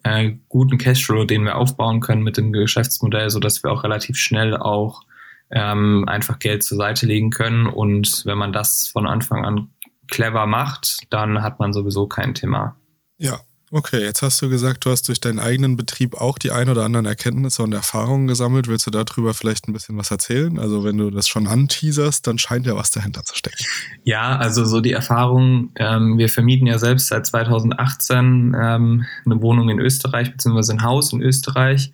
äh, 0.04 0.34
guten 0.50 0.78
Cashflow, 0.78 1.26
den 1.26 1.46
wir 1.46 1.56
aufbauen 1.56 2.00
können 2.00 2.22
mit 2.22 2.38
dem 2.38 2.54
Geschäftsmodell, 2.54 3.32
sodass 3.32 3.64
wir 3.64 3.72
auch 3.72 3.84
relativ 3.84 4.18
schnell 4.18 4.56
auch 4.56 5.02
ähm, 5.50 6.06
einfach 6.08 6.40
Geld 6.40 6.64
zur 6.64 6.78
Seite 6.78 7.06
legen 7.06 7.32
können. 7.32 7.66
Und 7.66 8.24
wenn 8.26 8.38
man 8.38 8.54
das 8.54 8.88
von 8.88 9.08
Anfang 9.08 9.46
an 9.46 9.70
clever 10.08 10.46
macht, 10.46 11.00
dann 11.10 11.42
hat 11.42 11.60
man 11.60 11.74
sowieso 11.74 12.08
kein 12.08 12.34
Thema. 12.34 12.76
Ja, 13.18 13.40
Okay, 13.72 14.04
jetzt 14.04 14.22
hast 14.22 14.42
du 14.42 14.50
gesagt, 14.50 14.86
du 14.86 14.92
hast 14.92 15.08
durch 15.08 15.20
deinen 15.20 15.40
eigenen 15.40 15.76
Betrieb 15.76 16.16
auch 16.16 16.38
die 16.38 16.52
ein 16.52 16.70
oder 16.70 16.86
anderen 16.86 17.08
Erkenntnisse 17.08 17.64
und 17.64 17.74
Erfahrungen 17.74 18.28
gesammelt. 18.28 18.68
Willst 18.68 18.86
du 18.86 18.92
darüber 18.92 19.34
vielleicht 19.34 19.68
ein 19.68 19.74
bisschen 19.74 19.98
was 19.98 20.12
erzählen? 20.12 20.60
Also 20.60 20.84
wenn 20.84 20.98
du 20.98 21.10
das 21.10 21.28
schon 21.28 21.48
anteaserst, 21.48 22.28
dann 22.28 22.38
scheint 22.38 22.68
ja 22.68 22.76
was 22.76 22.92
dahinter 22.92 23.24
zu 23.26 23.36
stecken. 23.36 23.58
Ja, 24.04 24.38
also 24.38 24.64
so 24.66 24.82
die 24.82 24.92
Erfahrung, 24.92 25.72
ähm, 25.78 26.18
wir 26.18 26.30
vermieten 26.30 26.68
ja 26.68 26.78
selbst 26.78 27.08
seit 27.08 27.26
2018 27.26 28.56
ähm, 28.58 29.06
eine 29.26 29.42
Wohnung 29.42 29.70
in 29.70 29.80
Österreich, 29.80 30.32
beziehungsweise 30.32 30.74
ein 30.74 30.84
Haus 30.84 31.12
in 31.12 31.22
Österreich. 31.22 31.92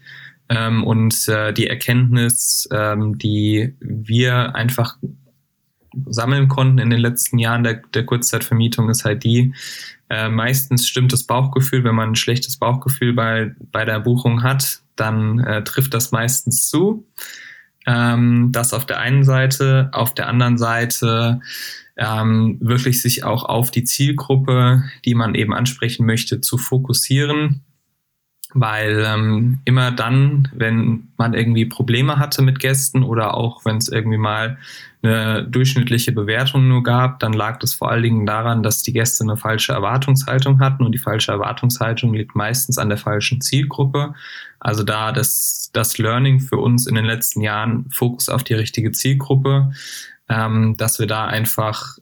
Ähm, 0.50 0.84
und 0.84 1.28
äh, 1.30 1.54
die 1.54 1.68
Erkenntnis, 1.68 2.68
ähm, 2.72 3.18
die 3.18 3.74
wir 3.80 4.56
einfach 4.56 4.98
sammeln 6.08 6.48
konnten 6.48 6.80
in 6.80 6.90
den 6.90 7.00
letzten 7.00 7.38
Jahren 7.38 7.64
der, 7.64 7.82
der 7.94 8.06
Kurzzeitvermietung, 8.06 8.90
ist 8.90 9.06
halt 9.06 9.24
die, 9.24 9.54
äh, 10.10 10.30
meistens 10.30 10.88
stimmt 10.88 11.14
das 11.14 11.24
Bauchgefühl, 11.24 11.84
wenn 11.84 11.96
man 11.96 12.10
ein 12.12 12.16
schlechtes 12.16 12.58
Bauchgefühl 12.58 13.14
bei, 13.14 13.56
bei 13.72 13.86
der 13.86 14.00
Buchung 14.00 14.44
hat, 14.44 14.82
dann 14.96 15.40
äh, 15.40 15.64
trifft 15.64 15.94
das 15.94 16.12
meistens 16.12 16.68
zu. 16.68 17.06
Ähm, 17.88 18.50
das 18.52 18.74
auf 18.74 18.86
der 18.86 19.00
einen 19.00 19.24
Seite, 19.24 19.90
auf 19.94 20.14
der 20.14 20.28
anderen 20.28 20.58
Seite 20.58 21.40
ähm, 21.98 22.58
wirklich 22.62 23.02
sich 23.02 23.24
auch 23.24 23.44
auf 23.44 23.72
die 23.72 23.84
Zielgruppe, 23.84 24.84
die 25.06 25.16
man 25.16 25.36
eben 25.36 25.54
ansprechen 25.54 26.06
möchte, 26.06 26.42
zu 26.42 26.58
fokussieren. 26.58 27.62
Weil 28.54 29.04
ähm, 29.08 29.60
immer 29.66 29.92
dann, 29.92 30.50
wenn 30.54 31.10
man 31.18 31.34
irgendwie 31.34 31.66
Probleme 31.66 32.20
hatte 32.20 32.42
mit 32.42 32.60
Gästen 32.60 33.04
oder 33.04 33.36
auch 33.36 33.64
wenn 33.64 33.78
es 33.78 33.88
irgendwie 33.88 34.18
mal 34.18 34.58
eine 35.04 35.44
durchschnittliche 35.44 36.12
Bewertung 36.12 36.68
nur 36.68 36.84
gab, 36.84 37.20
dann 37.20 37.34
lag 37.34 37.60
das 37.60 37.74
vor 37.74 37.90
allen 37.90 38.04
Dingen 38.04 38.26
daran, 38.26 38.62
dass 38.62 38.84
die 38.84 38.94
Gäste 38.94 39.24
eine 39.24 39.38
falsche 39.38 39.74
Erwartungshaltung 39.74 40.60
hatten 40.60 40.84
und 40.84 40.92
die 40.92 41.00
falsche 41.00 41.32
Erwartungshaltung 41.32 42.14
liegt 42.14 42.36
meistens 42.36 42.78
an 42.78 42.90
der 42.90 43.00
falschen 43.00 43.42
Zielgruppe. 43.42 44.14
Also 44.60 44.84
da 44.84 45.12
das, 45.12 45.72
das 45.74 45.98
Learning 45.98 46.40
für 46.40 46.58
uns 46.58 46.86
in 46.86 46.96
den 46.96 47.06
letzten 47.06 47.42
Jahren 47.42 47.90
Fokus 47.90 48.30
auf 48.30 48.44
die 48.44 48.54
richtige 48.54 48.92
Zielgruppe, 48.92 49.72
ähm, 50.30 50.76
dass 50.78 51.00
wir 51.00 51.08
da 51.08 51.26
einfach 51.26 51.98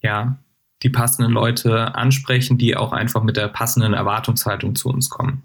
ja 0.00 0.38
die 0.82 0.90
passenden 0.90 1.32
Leute 1.32 1.94
ansprechen, 1.94 2.58
die 2.58 2.76
auch 2.76 2.92
einfach 2.92 3.22
mit 3.22 3.36
der 3.36 3.48
passenden 3.48 3.94
Erwartungshaltung 3.94 4.74
zu 4.74 4.88
uns 4.88 5.08
kommen. 5.08 5.42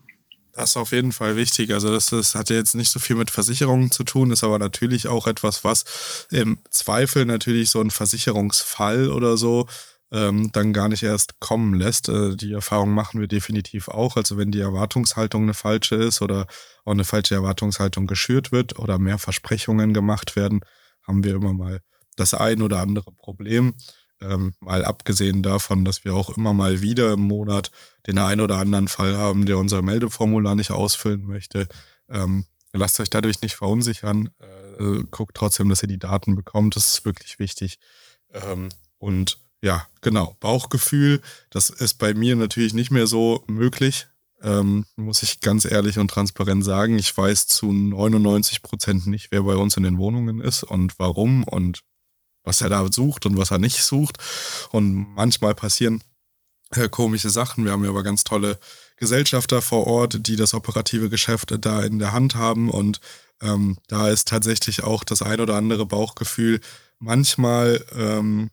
Das 0.57 0.71
ist 0.71 0.77
auf 0.77 0.91
jeden 0.91 1.11
Fall 1.11 1.35
wichtig. 1.35 1.71
Also 1.71 1.91
das, 1.91 2.07
das 2.07 2.33
hat 2.33 2.49
ja 2.49 2.55
jetzt 2.55 2.73
nicht 2.73 2.89
so 2.89 2.97
viel 2.97 3.15
mit 3.15 3.29
Versicherungen 3.29 3.91
zu 3.91 4.03
tun, 4.03 4.31
ist 4.31 4.43
aber 4.43 4.57
natürlich 4.57 5.07
auch 5.07 5.27
etwas, 5.27 5.63
was 5.63 6.25
im 6.31 6.57
Zweifel 6.71 7.25
natürlich 7.25 7.69
so 7.69 7.79
ein 7.79 7.91
Versicherungsfall 7.91 9.11
oder 9.11 9.37
so 9.37 9.67
ähm, 10.11 10.51
dann 10.53 10.73
gar 10.73 10.89
nicht 10.89 11.03
erst 11.03 11.39
kommen 11.39 11.75
lässt. 11.75 12.09
Äh, 12.09 12.35
die 12.35 12.53
Erfahrung 12.53 12.89
machen 12.89 13.21
wir 13.21 13.27
definitiv 13.27 13.87
auch. 13.87 14.15
Also 14.17 14.37
wenn 14.37 14.49
die 14.49 14.61
Erwartungshaltung 14.61 15.43
eine 15.43 15.53
falsche 15.53 15.93
ist 15.93 16.23
oder 16.23 16.47
auch 16.85 16.93
eine 16.93 17.03
falsche 17.03 17.35
Erwartungshaltung 17.35 18.07
geschürt 18.07 18.51
wird 18.51 18.79
oder 18.79 18.97
mehr 18.97 19.19
Versprechungen 19.19 19.93
gemacht 19.93 20.35
werden, 20.35 20.61
haben 21.05 21.23
wir 21.23 21.35
immer 21.35 21.53
mal 21.53 21.81
das 22.15 22.33
ein 22.33 22.63
oder 22.63 22.79
andere 22.79 23.11
Problem. 23.11 23.75
Ähm, 24.21 24.53
mal 24.59 24.83
abgesehen 24.83 25.43
davon, 25.43 25.85
dass 25.85 26.03
wir 26.03 26.15
auch 26.15 26.35
immer 26.35 26.53
mal 26.53 26.81
wieder 26.81 27.13
im 27.13 27.21
Monat 27.21 27.71
den 28.07 28.17
einen 28.17 28.41
oder 28.41 28.57
anderen 28.57 28.87
Fall 28.87 29.15
haben, 29.15 29.45
der 29.45 29.57
unser 29.57 29.81
Meldeformular 29.81 30.55
nicht 30.55 30.71
ausfüllen 30.71 31.25
möchte. 31.25 31.67
Ähm, 32.09 32.45
lasst 32.73 32.99
euch 32.99 33.09
dadurch 33.09 33.41
nicht 33.41 33.55
verunsichern. 33.55 34.29
Äh, 34.79 35.03
guckt 35.11 35.35
trotzdem, 35.35 35.69
dass 35.69 35.83
ihr 35.83 35.89
die 35.89 35.99
Daten 35.99 36.35
bekommt. 36.35 36.75
Das 36.75 36.87
ist 36.87 37.05
wirklich 37.05 37.39
wichtig. 37.39 37.79
Ähm, 38.33 38.69
und 38.97 39.39
ja, 39.61 39.87
genau. 40.01 40.35
Bauchgefühl, 40.39 41.21
das 41.49 41.69
ist 41.69 41.95
bei 41.95 42.13
mir 42.13 42.35
natürlich 42.35 42.73
nicht 42.73 42.91
mehr 42.91 43.07
so 43.07 43.43
möglich. 43.47 44.07
Ähm, 44.41 44.85
muss 44.95 45.23
ich 45.23 45.41
ganz 45.41 45.65
ehrlich 45.65 45.97
und 45.97 46.09
transparent 46.09 46.63
sagen. 46.63 46.99
Ich 46.99 47.15
weiß 47.15 47.47
zu 47.47 47.71
99 47.71 48.61
Prozent 48.61 49.07
nicht, 49.07 49.31
wer 49.31 49.43
bei 49.43 49.55
uns 49.55 49.77
in 49.77 49.83
den 49.83 49.97
Wohnungen 49.97 50.41
ist 50.41 50.63
und 50.63 50.99
warum 50.99 51.43
und 51.43 51.83
was 52.47 52.61
er 52.61 52.69
da 52.69 52.87
sucht 52.91 53.25
und 53.25 53.37
was 53.37 53.51
er 53.51 53.59
nicht 53.59 53.83
sucht. 53.83 54.17
Und 54.71 55.13
manchmal 55.13 55.53
passieren 55.53 56.01
äh, 56.71 56.89
komische 56.89 57.29
Sachen. 57.29 57.65
Wir 57.65 57.73
haben 57.73 57.83
ja 57.83 57.89
aber 57.89 58.03
ganz 58.03 58.23
tolle 58.23 58.57
Gesellschafter 58.95 59.61
vor 59.61 59.85
Ort, 59.85 60.25
die 60.27 60.37
das 60.37 60.53
operative 60.53 61.09
Geschäft 61.09 61.53
da 61.59 61.83
in 61.83 61.99
der 61.99 62.13
Hand 62.13 62.35
haben. 62.35 62.69
Und 62.69 63.01
ähm, 63.41 63.77
da 63.87 64.09
ist 64.09 64.29
tatsächlich 64.29 64.83
auch 64.83 65.03
das 65.03 65.21
ein 65.21 65.39
oder 65.39 65.55
andere 65.55 65.85
Bauchgefühl 65.85 66.61
manchmal 66.99 67.85
ähm, 67.95 68.49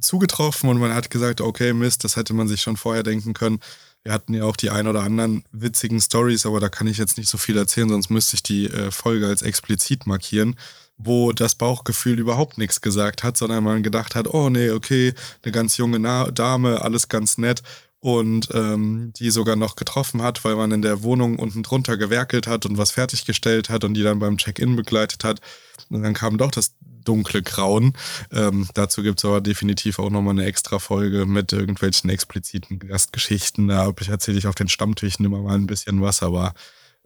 zugetroffen 0.00 0.70
und 0.70 0.78
man 0.78 0.94
hat 0.94 1.10
gesagt, 1.10 1.40
okay, 1.40 1.72
Mist, 1.72 2.02
das 2.02 2.16
hätte 2.16 2.34
man 2.34 2.48
sich 2.48 2.62
schon 2.62 2.76
vorher 2.76 3.02
denken 3.02 3.34
können. 3.34 3.60
Wir 4.02 4.12
hatten 4.12 4.34
ja 4.34 4.44
auch 4.44 4.56
die 4.56 4.70
ein 4.70 4.86
oder 4.88 5.02
anderen 5.02 5.44
witzigen 5.52 6.00
Stories, 6.00 6.46
aber 6.46 6.60
da 6.60 6.68
kann 6.68 6.86
ich 6.86 6.98
jetzt 6.98 7.16
nicht 7.16 7.28
so 7.28 7.38
viel 7.38 7.56
erzählen, 7.56 7.88
sonst 7.88 8.10
müsste 8.10 8.36
ich 8.36 8.42
die 8.42 8.66
äh, 8.66 8.90
Folge 8.90 9.26
als 9.26 9.42
explizit 9.42 10.06
markieren. 10.06 10.56
Wo 10.96 11.32
das 11.32 11.54
Bauchgefühl 11.54 12.18
überhaupt 12.18 12.58
nichts 12.58 12.80
gesagt 12.80 13.22
hat, 13.22 13.36
sondern 13.36 13.64
man 13.64 13.82
gedacht 13.82 14.14
hat, 14.14 14.32
oh 14.32 14.48
nee, 14.48 14.70
okay, 14.70 15.14
eine 15.42 15.52
ganz 15.52 15.76
junge 15.76 15.98
Na 15.98 16.30
Dame, 16.30 16.82
alles 16.82 17.08
ganz 17.08 17.38
nett 17.38 17.62
und 18.04 18.48
ähm, 18.52 19.14
die 19.16 19.30
sogar 19.30 19.56
noch 19.56 19.76
getroffen 19.76 20.20
hat, 20.20 20.44
weil 20.44 20.56
man 20.56 20.70
in 20.72 20.82
der 20.82 21.02
Wohnung 21.02 21.38
unten 21.38 21.62
drunter 21.62 21.96
gewerkelt 21.96 22.46
hat 22.46 22.66
und 22.66 22.76
was 22.76 22.90
fertiggestellt 22.90 23.70
hat 23.70 23.82
und 23.82 23.94
die 23.94 24.02
dann 24.02 24.18
beim 24.18 24.36
Check-in 24.36 24.76
begleitet 24.76 25.24
hat. 25.24 25.40
Und 25.88 26.02
dann 26.02 26.12
kam 26.12 26.36
doch 26.36 26.50
das 26.50 26.74
dunkle 26.80 27.42
Grauen. 27.42 27.94
Ähm, 28.30 28.68
dazu 28.74 29.02
gibt 29.02 29.20
es 29.20 29.24
aber 29.24 29.40
definitiv 29.40 29.98
auch 29.98 30.10
nochmal 30.10 30.34
eine 30.34 30.44
extra 30.44 30.78
Folge 30.78 31.24
mit 31.24 31.54
irgendwelchen 31.54 32.10
expliziten 32.10 32.78
Gastgeschichten. 32.78 33.68
Da 33.68 33.90
erzähle 34.06 34.36
ich 34.36 34.46
auf 34.46 34.54
den 34.54 34.68
Stammtischen 34.68 35.24
immer 35.24 35.40
mal 35.40 35.54
ein 35.54 35.66
bisschen 35.66 36.02
was, 36.02 36.22
aber 36.22 36.52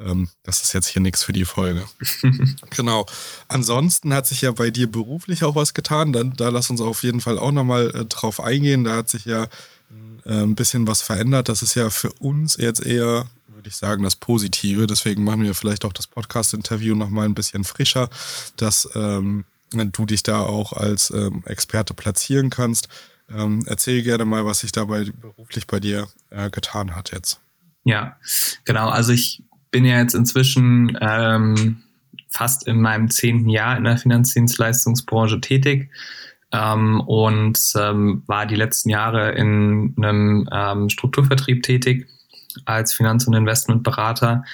ähm, 0.00 0.28
das 0.42 0.62
ist 0.62 0.72
jetzt 0.74 0.88
hier 0.88 1.02
nichts 1.02 1.22
für 1.22 1.32
die 1.32 1.44
Folge. 1.44 1.84
genau. 2.70 3.06
Ansonsten 3.48 4.14
hat 4.14 4.26
sich 4.26 4.42
ja 4.42 4.52
bei 4.52 4.70
dir 4.70 4.90
beruflich 4.90 5.44
auch 5.44 5.54
was 5.54 5.74
getan. 5.74 6.12
Da, 6.12 6.24
da 6.24 6.50
lass 6.50 6.70
uns 6.70 6.80
auf 6.80 7.02
jeden 7.02 7.20
Fall 7.20 7.38
auch 7.38 7.52
nochmal 7.52 7.90
äh, 7.94 8.04
drauf 8.04 8.40
eingehen. 8.40 8.84
Da 8.84 8.96
hat 8.96 9.08
sich 9.08 9.24
ja 9.24 9.44
äh, 10.24 10.42
ein 10.42 10.54
bisschen 10.54 10.86
was 10.86 11.02
verändert. 11.02 11.48
Das 11.48 11.62
ist 11.62 11.74
ja 11.74 11.90
für 11.90 12.12
uns 12.12 12.56
jetzt 12.56 12.84
eher, 12.84 13.26
würde 13.48 13.68
ich 13.68 13.76
sagen, 13.76 14.04
das 14.04 14.16
Positive. 14.16 14.86
Deswegen 14.86 15.24
machen 15.24 15.42
wir 15.42 15.54
vielleicht 15.54 15.84
auch 15.84 15.92
das 15.92 16.06
Podcast-Interview 16.06 16.94
nochmal 16.94 17.24
ein 17.24 17.34
bisschen 17.34 17.64
frischer, 17.64 18.08
dass 18.56 18.88
ähm, 18.94 19.44
du 19.72 20.06
dich 20.06 20.22
da 20.22 20.40
auch 20.40 20.72
als 20.72 21.10
ähm, 21.10 21.42
Experte 21.46 21.92
platzieren 21.92 22.50
kannst. 22.50 22.88
Ähm, 23.30 23.64
erzähl 23.66 24.02
gerne 24.02 24.24
mal, 24.24 24.46
was 24.46 24.60
sich 24.60 24.72
dabei 24.72 25.04
beruflich 25.04 25.66
bei 25.66 25.80
dir 25.80 26.08
äh, 26.30 26.50
getan 26.50 26.94
hat 26.94 27.10
jetzt. 27.10 27.40
Ja, 27.84 28.16
genau. 28.64 28.88
Also 28.88 29.12
ich 29.12 29.42
bin 29.70 29.84
ja 29.84 29.98
jetzt 29.98 30.14
inzwischen 30.14 30.96
ähm, 31.00 31.82
fast 32.28 32.66
in 32.66 32.80
meinem 32.80 33.10
zehnten 33.10 33.48
Jahr 33.48 33.76
in 33.76 33.84
der 33.84 33.98
Finanzdienstleistungsbranche 33.98 35.40
tätig 35.40 35.90
ähm, 36.52 37.00
und 37.00 37.58
ähm, 37.76 38.22
war 38.26 38.46
die 38.46 38.56
letzten 38.56 38.90
Jahre 38.90 39.32
in 39.32 39.94
einem 39.96 40.48
ähm, 40.52 40.88
Strukturvertrieb 40.88 41.62
tätig 41.62 42.06
als 42.64 42.92
Finanz- 42.92 43.26
und 43.26 43.34
Investmentberater 43.34 44.44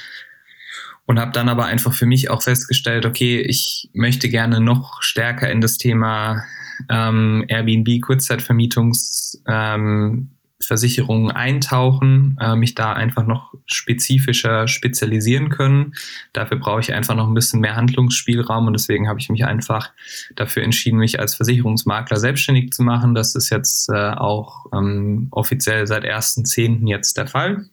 und 1.06 1.18
habe 1.18 1.32
dann 1.32 1.48
aber 1.48 1.66
einfach 1.66 1.92
für 1.92 2.06
mich 2.06 2.30
auch 2.30 2.42
festgestellt, 2.42 3.06
okay, 3.06 3.40
ich 3.40 3.90
möchte 3.92 4.28
gerne 4.28 4.60
noch 4.60 5.02
stärker 5.02 5.50
in 5.50 5.60
das 5.60 5.76
Thema 5.76 6.44
ähm, 6.88 7.44
Airbnb 7.48 8.00
Kurzzeitvermietungs 8.00 9.42
ähm, 9.46 10.30
Versicherungen 10.64 11.30
eintauchen, 11.30 12.36
äh, 12.40 12.56
mich 12.56 12.74
da 12.74 12.92
einfach 12.92 13.26
noch 13.26 13.54
spezifischer 13.66 14.68
spezialisieren 14.68 15.48
können. 15.48 15.94
Dafür 16.32 16.58
brauche 16.58 16.80
ich 16.80 16.92
einfach 16.92 17.14
noch 17.14 17.26
ein 17.26 17.34
bisschen 17.34 17.60
mehr 17.60 17.76
Handlungsspielraum 17.76 18.66
und 18.66 18.72
deswegen 18.72 19.08
habe 19.08 19.20
ich 19.20 19.30
mich 19.30 19.44
einfach 19.44 19.92
dafür 20.36 20.62
entschieden, 20.62 20.98
mich 20.98 21.20
als 21.20 21.34
Versicherungsmakler 21.34 22.16
selbstständig 22.16 22.72
zu 22.72 22.82
machen. 22.82 23.14
Das 23.14 23.34
ist 23.34 23.50
jetzt 23.50 23.88
äh, 23.90 24.10
auch 24.10 24.66
ähm, 24.72 25.28
offiziell 25.30 25.86
seit 25.86 26.04
1.10. 26.04 26.88
jetzt 26.88 27.16
der 27.16 27.26
Fall. 27.26 27.66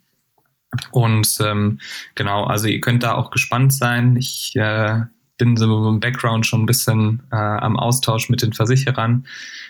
Und 0.91 1.38
ähm, 1.41 1.79
genau, 2.15 2.45
also 2.45 2.67
ihr 2.67 2.79
könnt 2.79 3.03
da 3.03 3.15
auch 3.15 3.31
gespannt 3.31 3.74
sein. 3.74 4.15
Ich 4.15 4.55
äh, 4.55 5.01
bin 5.41 5.57
so 5.57 5.89
im 5.89 6.00
Background 6.00 6.45
schon 6.45 6.62
ein 6.62 6.65
bisschen 6.67 7.24
äh, 7.31 7.36
am 7.36 7.75
Austausch 7.75 8.29
mit 8.29 8.43
den 8.43 8.53
Versicherern, 8.53 9.25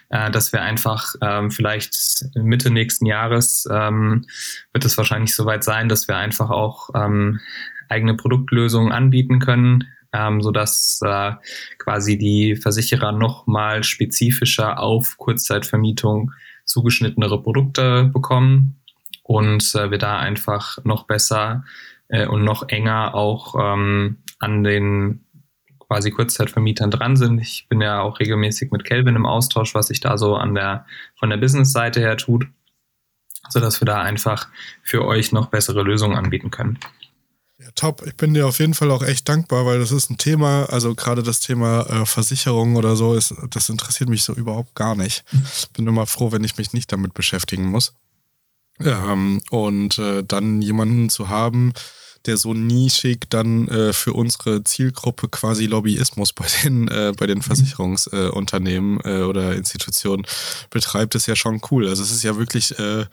äh, 0.09 0.29
dass 0.29 0.51
wir 0.51 0.61
einfach 0.61 1.15
ähm, 1.21 1.49
vielleicht 1.49 2.25
Mitte 2.35 2.69
nächsten 2.69 3.05
Jahres 3.05 3.65
ähm, 3.71 4.25
wird 4.73 4.83
es 4.83 4.97
wahrscheinlich 4.97 5.33
soweit 5.33 5.63
sein, 5.63 5.87
dass 5.87 6.09
wir 6.09 6.17
einfach 6.17 6.49
auch 6.49 6.89
ähm, 6.93 7.39
eigene 7.87 8.15
Produktlösungen 8.15 8.91
anbieten 8.91 9.39
können, 9.39 9.85
ähm, 10.11 10.41
sodass 10.41 10.99
äh, 11.05 11.31
quasi 11.77 12.17
die 12.17 12.57
Versicherer 12.57 13.13
nochmal 13.13 13.85
spezifischer 13.85 14.77
auf 14.77 15.15
Kurzzeitvermietung 15.15 16.33
zugeschnittenere 16.65 17.41
Produkte 17.41 18.09
bekommen 18.13 18.75
und 19.23 19.73
äh, 19.75 19.89
wir 19.89 19.99
da 19.99 20.19
einfach 20.19 20.79
noch 20.83 21.07
besser 21.07 21.63
äh, 22.09 22.27
und 22.27 22.43
noch 22.43 22.67
enger 22.67 23.15
auch 23.15 23.55
ähm, 23.57 24.17
an 24.39 24.65
den 24.65 25.23
quasi 25.91 26.09
Kurzzeitvermietern 26.11 26.89
dran 26.89 27.17
sind. 27.17 27.37
Ich 27.39 27.65
bin 27.67 27.81
ja 27.81 27.99
auch 27.99 28.21
regelmäßig 28.21 28.71
mit 28.71 28.85
Kelvin 28.85 29.17
im 29.17 29.25
Austausch, 29.25 29.75
was 29.75 29.87
sich 29.87 29.99
da 29.99 30.17
so 30.17 30.37
an 30.37 30.55
der, 30.55 30.85
von 31.19 31.29
der 31.29 31.35
Business-Seite 31.35 31.99
her 31.99 32.15
tut, 32.15 32.47
sodass 33.49 33.81
wir 33.81 33.85
da 33.85 34.01
einfach 34.01 34.47
für 34.83 35.03
euch 35.03 35.33
noch 35.33 35.47
bessere 35.47 35.83
Lösungen 35.83 36.15
anbieten 36.15 36.49
können. 36.49 36.79
Ja, 37.57 37.67
top. 37.75 38.03
Ich 38.07 38.15
bin 38.15 38.33
dir 38.33 38.47
auf 38.47 38.59
jeden 38.59 38.73
Fall 38.73 38.89
auch 38.89 39.03
echt 39.03 39.27
dankbar, 39.27 39.65
weil 39.65 39.79
das 39.79 39.91
ist 39.91 40.09
ein 40.09 40.17
Thema, 40.17 40.63
also 40.69 40.95
gerade 40.95 41.23
das 41.23 41.41
Thema 41.41 41.81
äh, 41.89 42.05
Versicherung 42.05 42.77
oder 42.77 42.95
so, 42.95 43.13
ist, 43.13 43.35
das 43.49 43.67
interessiert 43.67 44.09
mich 44.09 44.23
so 44.23 44.31
überhaupt 44.31 44.75
gar 44.75 44.95
nicht. 44.95 45.25
Ich 45.33 45.69
bin 45.71 45.87
immer 45.87 46.07
froh, 46.07 46.31
wenn 46.31 46.45
ich 46.45 46.55
mich 46.55 46.71
nicht 46.71 46.89
damit 46.93 47.13
beschäftigen 47.13 47.65
muss. 47.65 47.95
Ähm, 48.79 49.41
und 49.49 49.99
äh, 49.99 50.23
dann 50.23 50.61
jemanden 50.61 51.09
zu 51.09 51.27
haben, 51.27 51.73
der 52.25 52.37
so 52.37 52.53
nischig 52.53 53.29
dann 53.29 53.67
äh, 53.67 53.93
für 53.93 54.13
unsere 54.13 54.63
Zielgruppe 54.63 55.27
quasi 55.29 55.65
Lobbyismus 55.65 56.33
bei 56.33 56.45
den, 56.63 56.87
äh, 56.87 57.13
bei 57.17 57.27
den 57.27 57.39
mhm. 57.39 57.43
Versicherungsunternehmen 57.43 58.99
äh, 59.03 59.21
oder 59.23 59.55
Institutionen 59.55 60.25
betreibt, 60.69 61.15
ist 61.15 61.27
ja 61.27 61.35
schon 61.35 61.61
cool. 61.71 61.87
Also 61.87 62.03
es 62.03 62.11
ist 62.11 62.23
ja 62.23 62.37
wirklich 62.37 62.77
äh, 62.79 63.05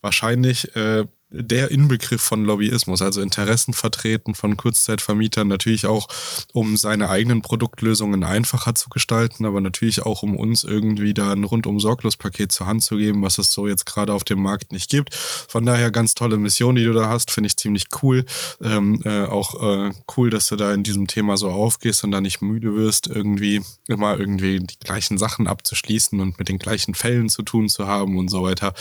wahrscheinlich 0.00 0.74
äh, 0.76 1.06
der 1.36 1.70
Inbegriff 1.70 2.22
von 2.22 2.44
Lobbyismus, 2.44 3.02
also 3.02 3.20
Interessen 3.20 3.74
vertreten 3.74 4.34
von 4.34 4.56
Kurzzeitvermietern, 4.56 5.48
natürlich 5.48 5.86
auch, 5.86 6.08
um 6.52 6.76
seine 6.76 7.10
eigenen 7.10 7.42
Produktlösungen 7.42 8.22
einfacher 8.22 8.74
zu 8.74 8.88
gestalten, 8.88 9.44
aber 9.44 9.60
natürlich 9.60 10.02
auch, 10.02 10.22
um 10.22 10.36
uns 10.36 10.64
irgendwie 10.64 11.12
da 11.12 11.32
ein 11.32 11.44
rundum 11.44 11.80
sorglos 11.80 12.16
Paket 12.16 12.52
zur 12.52 12.66
Hand 12.66 12.82
zu 12.82 12.96
geben, 12.96 13.22
was 13.22 13.38
es 13.38 13.52
so 13.52 13.66
jetzt 13.66 13.84
gerade 13.86 14.12
auf 14.12 14.24
dem 14.24 14.40
Markt 14.40 14.72
nicht 14.72 14.90
gibt. 14.90 15.14
Von 15.14 15.66
daher 15.66 15.90
ganz 15.90 16.14
tolle 16.14 16.38
Mission, 16.38 16.76
die 16.76 16.84
du 16.84 16.92
da 16.92 17.08
hast, 17.08 17.30
finde 17.30 17.48
ich 17.48 17.56
ziemlich 17.56 17.86
cool. 18.02 18.24
Ähm, 18.62 19.02
äh, 19.04 19.24
auch 19.24 19.62
äh, 19.62 19.92
cool, 20.16 20.30
dass 20.30 20.48
du 20.48 20.56
da 20.56 20.72
in 20.72 20.82
diesem 20.82 21.06
Thema 21.06 21.36
so 21.36 21.50
aufgehst 21.50 22.04
und 22.04 22.12
da 22.12 22.20
nicht 22.20 22.42
müde 22.42 22.74
wirst, 22.74 23.08
irgendwie 23.08 23.62
immer 23.88 24.18
irgendwie 24.18 24.60
die 24.60 24.78
gleichen 24.78 25.18
Sachen 25.18 25.46
abzuschließen 25.46 26.20
und 26.20 26.38
mit 26.38 26.48
den 26.48 26.58
gleichen 26.58 26.94
Fällen 26.94 27.28
zu 27.28 27.42
tun 27.42 27.68
zu 27.68 27.86
haben 27.86 28.16
und 28.18 28.28
so 28.28 28.42
weiter. 28.42 28.74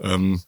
Ähm, 0.00 0.40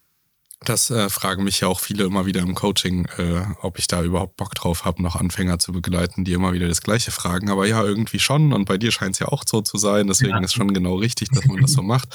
das 0.64 0.90
äh, 0.90 1.09
fragen 1.09 1.44
mich 1.44 1.61
ja 1.61 1.68
auch 1.68 1.79
viele 1.79 2.05
immer 2.05 2.27
wieder 2.27 2.40
im 2.40 2.55
Coaching, 2.55 3.07
äh, 3.16 3.42
ob 3.62 3.79
ich 3.79 3.87
da 3.87 4.03
überhaupt 4.03 4.37
Bock 4.37 4.55
drauf 4.57 4.85
habe, 4.85 5.03
noch 5.03 5.14
Anfänger 5.14 5.61
zu 5.61 5.73
begleiten, 5.73 6.25
die 6.25 6.33
immer 6.33 6.53
wieder 6.53 6.66
das 6.66 6.83
Gleiche 6.83 7.12
fragen. 7.12 7.49
Aber 7.49 7.66
ja, 7.66 7.83
irgendwie 7.85 8.18
schon. 8.18 8.53
Und 8.53 8.64
bei 8.64 8.77
dir 8.77 8.90
scheint 8.90 9.14
es 9.14 9.21
ja 9.21 9.29
auch 9.29 9.44
so 9.47 9.61
zu 9.61 9.79
sein. 9.79 10.09
Deswegen 10.09 10.33
ja. 10.33 10.40
ist 10.40 10.55
schon 10.55 10.75
genau 10.75 10.97
richtig, 10.97 11.29
dass 11.31 11.47
man 11.47 11.61
das 11.62 11.73
so 11.73 11.83
macht. 11.83 12.09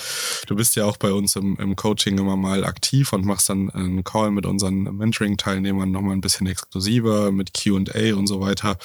Du 0.47 0.55
bist 0.55 0.75
ja 0.75 0.83
auch 0.85 0.97
bei 0.97 1.13
uns 1.13 1.37
im, 1.37 1.55
im 1.55 1.75
Coaching 1.77 2.17
immer 2.17 2.35
mal 2.35 2.65
aktiv 2.65 3.13
und 3.13 3.25
machst 3.25 3.49
dann 3.49 3.69
einen 3.69 4.03
Call 4.03 4.31
mit 4.31 4.45
unseren 4.45 4.83
Mentoring-Teilnehmern 4.83 5.89
nochmal 5.89 6.13
ein 6.13 6.21
bisschen 6.21 6.47
exklusiver 6.47 7.31
mit 7.31 7.53
QA 7.53 8.13
und 8.15 8.27
so 8.27 8.41
weiter. 8.41 8.77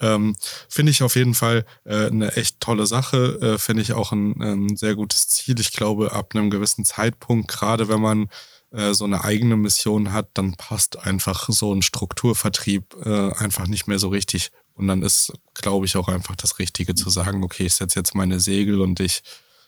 Ähm, 0.00 0.36
Finde 0.68 0.92
ich 0.92 1.02
auf 1.02 1.16
jeden 1.16 1.34
Fall 1.34 1.64
äh, 1.84 2.06
eine 2.06 2.36
echt 2.36 2.60
tolle 2.60 2.86
Sache. 2.86 3.38
Äh, 3.42 3.58
Finde 3.58 3.82
ich 3.82 3.92
auch 3.92 4.12
ein, 4.12 4.40
ein 4.40 4.76
sehr 4.76 4.94
gutes 4.94 5.28
Ziel. 5.28 5.58
Ich 5.58 5.72
glaube, 5.72 6.12
ab 6.12 6.34
einem 6.34 6.48
gewissen 6.48 6.84
Zeitpunkt, 6.84 7.48
gerade 7.48 7.88
wenn 7.88 8.00
man 8.00 8.28
äh, 8.72 8.94
so 8.94 9.04
eine 9.04 9.24
eigene 9.24 9.56
Mission 9.56 10.12
hat, 10.12 10.30
dann 10.34 10.54
passt 10.54 10.98
einfach 10.98 11.48
so 11.48 11.74
ein 11.74 11.82
Strukturvertrieb 11.82 12.94
äh, 13.04 13.32
einfach 13.34 13.66
nicht 13.66 13.86
mehr 13.86 13.98
so 13.98 14.08
richtig. 14.08 14.50
Und 14.74 14.88
dann 14.88 15.02
ist, 15.02 15.32
glaube 15.54 15.86
ich, 15.86 15.96
auch 15.96 16.08
einfach 16.08 16.36
das 16.36 16.58
Richtige 16.58 16.94
zu 16.94 17.10
sagen, 17.10 17.44
okay, 17.44 17.66
ich 17.66 17.74
setze 17.74 17.98
jetzt 17.98 18.14
meine 18.14 18.40
Segel 18.40 18.80
und 18.80 19.00
ich 19.00 19.22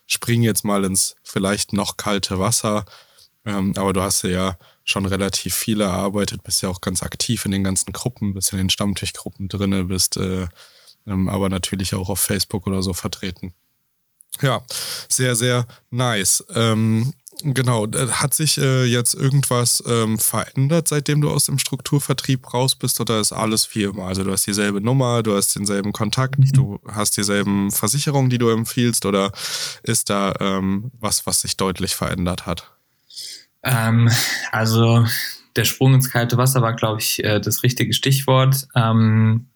springe 0.06 0.46
jetzt 0.46 0.64
mal 0.64 0.84
ins 0.84 1.16
vielleicht 1.22 1.72
noch 1.72 1.96
kalte 1.96 2.38
Wasser. 2.38 2.84
Ähm, 3.44 3.74
aber 3.76 3.92
du 3.92 4.02
hast 4.02 4.22
ja 4.22 4.56
schon 4.84 5.06
relativ 5.06 5.54
viel 5.54 5.80
erarbeitet, 5.80 6.42
bist 6.42 6.62
ja 6.62 6.68
auch 6.68 6.80
ganz 6.80 7.02
aktiv 7.02 7.44
in 7.44 7.50
den 7.50 7.64
ganzen 7.64 7.92
Gruppen, 7.92 8.34
bist 8.34 8.52
in 8.52 8.58
den 8.58 8.70
Stammtischgruppen 8.70 9.48
drinne, 9.48 9.84
bist 9.84 10.16
äh, 10.16 10.46
ähm, 11.06 11.28
aber 11.28 11.48
natürlich 11.48 11.94
auch 11.94 12.08
auf 12.08 12.20
Facebook 12.20 12.66
oder 12.66 12.82
so 12.82 12.92
vertreten. 12.92 13.54
Ja, 14.40 14.62
sehr, 15.08 15.36
sehr 15.36 15.66
nice. 15.90 16.44
Ähm, 16.54 17.12
Genau, 17.44 17.87
hat 17.90 18.35
sich 18.35 18.59
äh, 18.59 18.85
jetzt 18.85 19.14
irgendwas 19.14 19.83
ähm, 19.87 20.18
verändert, 20.18 20.88
seitdem 20.88 21.20
du 21.20 21.31
aus 21.31 21.46
dem 21.46 21.59
Strukturvertrieb 21.59 22.55
raus 22.55 22.74
bist 22.74 23.00
oder 23.00 23.20
ist 23.20 23.33
alles 23.33 23.74
wie 23.74 23.85
immer? 23.85 24.05
Also 24.05 24.24
du 24.24 24.33
hast 24.33 24.46
dieselbe 24.46 24.81
Nummer, 24.81 25.22
du 25.22 25.37
hast 25.37 25.55
denselben 25.57 25.92
Kontakt, 25.92 26.38
mhm. 26.38 26.52
du 26.52 26.81
hast 26.87 27.16
dieselben 27.16 27.70
Versicherungen, 27.70 28.31
die 28.31 28.38
du 28.38 28.48
empfiehlst 28.48 29.07
oder 29.07 29.33
ist 29.83 30.11
da 30.11 30.35
ähm, 30.40 30.90
was, 30.98 31.26
was 31.26 31.40
sich 31.40 31.57
deutlich 31.57 31.94
verändert 31.94 32.46
hat? 32.46 32.70
Ähm, 33.62 34.11
also 34.50 35.05
der 35.57 35.64
Sprung 35.64 35.94
ins 35.94 36.11
kalte 36.11 36.37
Wasser 36.37 36.62
war, 36.62 36.74
glaube 36.74 37.00
ich, 37.00 37.22
äh, 37.24 37.40
das 37.40 37.62
richtige 37.62 37.92
Stichwort. 37.92 38.66
Ähm, 38.74 39.51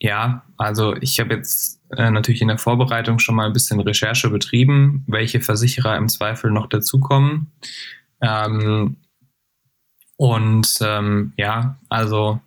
ja, 0.00 0.44
also 0.56 0.96
ich 0.96 1.20
habe 1.20 1.34
jetzt 1.34 1.80
äh, 1.96 2.10
natürlich 2.10 2.40
in 2.40 2.48
der 2.48 2.58
Vorbereitung 2.58 3.18
schon 3.18 3.34
mal 3.34 3.46
ein 3.46 3.52
bisschen 3.52 3.80
Recherche 3.80 4.30
betrieben, 4.30 5.04
welche 5.06 5.40
Versicherer 5.40 5.96
im 5.96 6.08
Zweifel 6.08 6.50
noch 6.50 6.68
dazukommen. 6.68 7.52
Ähm, 8.22 8.96
und 10.16 10.78
ähm, 10.80 11.32
ja, 11.36 11.78
also 11.88 12.40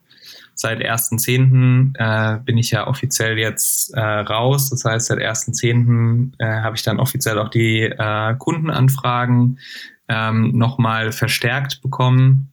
seit 0.56 0.80
1.10. 0.80 1.94
Äh, 1.98 2.40
bin 2.40 2.58
ich 2.58 2.72
ja 2.72 2.88
offiziell 2.88 3.38
jetzt 3.38 3.94
äh, 3.94 4.00
raus. 4.00 4.70
Das 4.70 4.86
heißt, 4.86 5.08
seit 5.08 5.20
1.10. 5.20 6.34
Äh, 6.40 6.62
habe 6.62 6.76
ich 6.76 6.84
dann 6.84 7.00
offiziell 7.00 7.38
auch 7.38 7.50
die 7.50 7.82
äh, 7.82 8.36
Kundenanfragen 8.38 9.60
ähm, 10.08 10.58
nochmal 10.58 11.12
verstärkt 11.12 11.82
bekommen. 11.82 12.53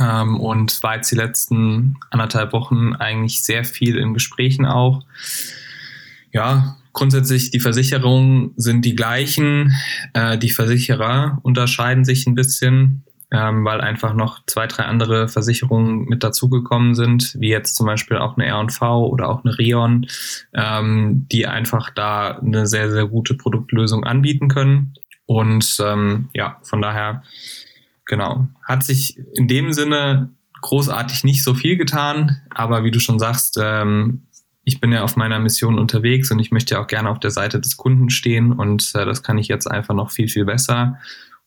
Ähm, 0.00 0.40
und 0.40 0.82
war 0.82 0.96
jetzt 0.96 1.10
die 1.10 1.16
letzten 1.16 1.98
anderthalb 2.10 2.52
Wochen 2.52 2.94
eigentlich 2.94 3.42
sehr 3.42 3.64
viel 3.64 3.96
in 3.96 4.14
Gesprächen 4.14 4.66
auch. 4.66 5.04
Ja, 6.32 6.76
grundsätzlich 6.92 7.50
die 7.50 7.60
Versicherungen 7.60 8.52
sind 8.56 8.84
die 8.84 8.94
gleichen. 8.94 9.74
Äh, 10.14 10.38
die 10.38 10.50
Versicherer 10.50 11.38
unterscheiden 11.42 12.04
sich 12.04 12.26
ein 12.26 12.34
bisschen 12.34 13.04
ähm, 13.32 13.64
weil 13.64 13.80
einfach 13.80 14.14
noch 14.14 14.44
zwei, 14.46 14.66
drei 14.66 14.84
andere 14.84 15.28
Versicherungen 15.28 16.04
mit 16.06 16.24
dazugekommen 16.24 16.94
sind, 16.94 17.36
wie 17.38 17.48
jetzt 17.48 17.76
zum 17.76 17.86
Beispiel 17.86 18.16
auch 18.18 18.36
eine 18.36 18.46
R&V 18.46 19.06
oder 19.06 19.28
auch 19.28 19.44
eine 19.44 19.56
Rion, 19.56 20.06
ähm, 20.52 21.26
die 21.30 21.46
einfach 21.46 21.90
da 21.90 22.38
eine 22.38 22.66
sehr, 22.66 22.90
sehr 22.90 23.06
gute 23.06 23.34
Produktlösung 23.34 24.04
anbieten 24.04 24.48
können. 24.48 24.94
Und 25.26 25.76
ähm, 25.84 26.28
ja, 26.34 26.58
von 26.62 26.82
daher, 26.82 27.22
genau, 28.10 28.48
hat 28.64 28.84
sich 28.84 29.18
in 29.34 29.48
dem 29.48 29.72
Sinne 29.72 30.34
großartig 30.60 31.24
nicht 31.24 31.42
so 31.42 31.54
viel 31.54 31.78
getan, 31.78 32.42
aber 32.50 32.84
wie 32.84 32.90
du 32.90 33.00
schon 33.00 33.18
sagst, 33.18 33.56
ähm, 33.58 34.26
ich 34.64 34.80
bin 34.80 34.92
ja 34.92 35.02
auf 35.02 35.16
meiner 35.16 35.38
Mission 35.38 35.78
unterwegs 35.78 36.30
und 36.30 36.38
ich 36.38 36.50
möchte 36.50 36.74
ja 36.74 36.82
auch 36.82 36.86
gerne 36.86 37.08
auf 37.08 37.20
der 37.20 37.30
Seite 37.30 37.60
des 37.60 37.78
Kunden 37.78 38.10
stehen 38.10 38.52
und 38.52 38.92
äh, 38.94 39.06
das 39.06 39.22
kann 39.22 39.38
ich 39.38 39.48
jetzt 39.48 39.70
einfach 39.70 39.94
noch 39.94 40.10
viel, 40.10 40.28
viel 40.28 40.44
besser. 40.44 40.98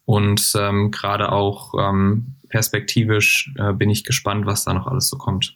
Und 0.05 0.53
ähm, 0.55 0.89
gerade 0.89 1.31
auch 1.31 1.73
ähm, 1.79 2.35
perspektivisch 2.49 3.53
äh, 3.57 3.73
bin 3.73 3.89
ich 3.89 4.03
gespannt, 4.03 4.45
was 4.45 4.63
da 4.63 4.73
noch 4.73 4.87
alles 4.87 5.07
so 5.07 5.17
kommt. 5.17 5.55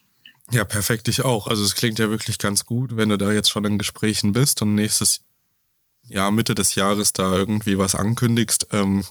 Ja, 0.52 0.63
perfekt, 0.63 1.08
ich 1.08 1.26
auch. 1.26 1.48
Also 1.48 1.63
es 1.63 1.76
klingt 1.76 2.00
ja 2.00 2.10
wirklich 2.10 2.38
ganz 2.38 2.65
gut, 2.65 2.96
wenn 2.96 3.10
du 3.10 3.17
da 3.17 3.32
jetzt 3.32 3.50
schon 3.50 3.65
in 3.65 3.78
Gesprächen 3.78 4.34
bist 4.34 4.62
und 4.62 4.76
nächstes 4.76 5.22
Jahr, 6.04 6.32
Mitte 6.32 6.56
des 6.56 6.76
Jahres 6.76 7.12
da 7.12 7.34
irgendwie 7.34 7.78
was 7.78 7.96
ankündigst, 7.96 8.67
ähm, 8.72 9.04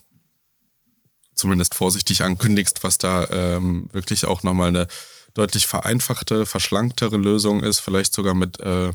zumindest 1.37 1.75
vorsichtig 1.75 2.23
ankündigst, 2.23 2.83
was 2.83 2.99
da 2.99 3.29
ähm, 3.31 3.89
wirklich 3.93 4.25
auch 4.27 4.43
nochmal 4.43 4.69
eine 4.69 4.89
deutlich 5.35 5.67
vereinfachte, 5.67 6.47
verschlanktere 6.47 7.17
Lösung 7.17 7.63
ist, 7.63 7.81
vielleicht 7.81 8.15
sogar 8.15 8.35
mit 8.35 8.59
äh, 8.61 8.93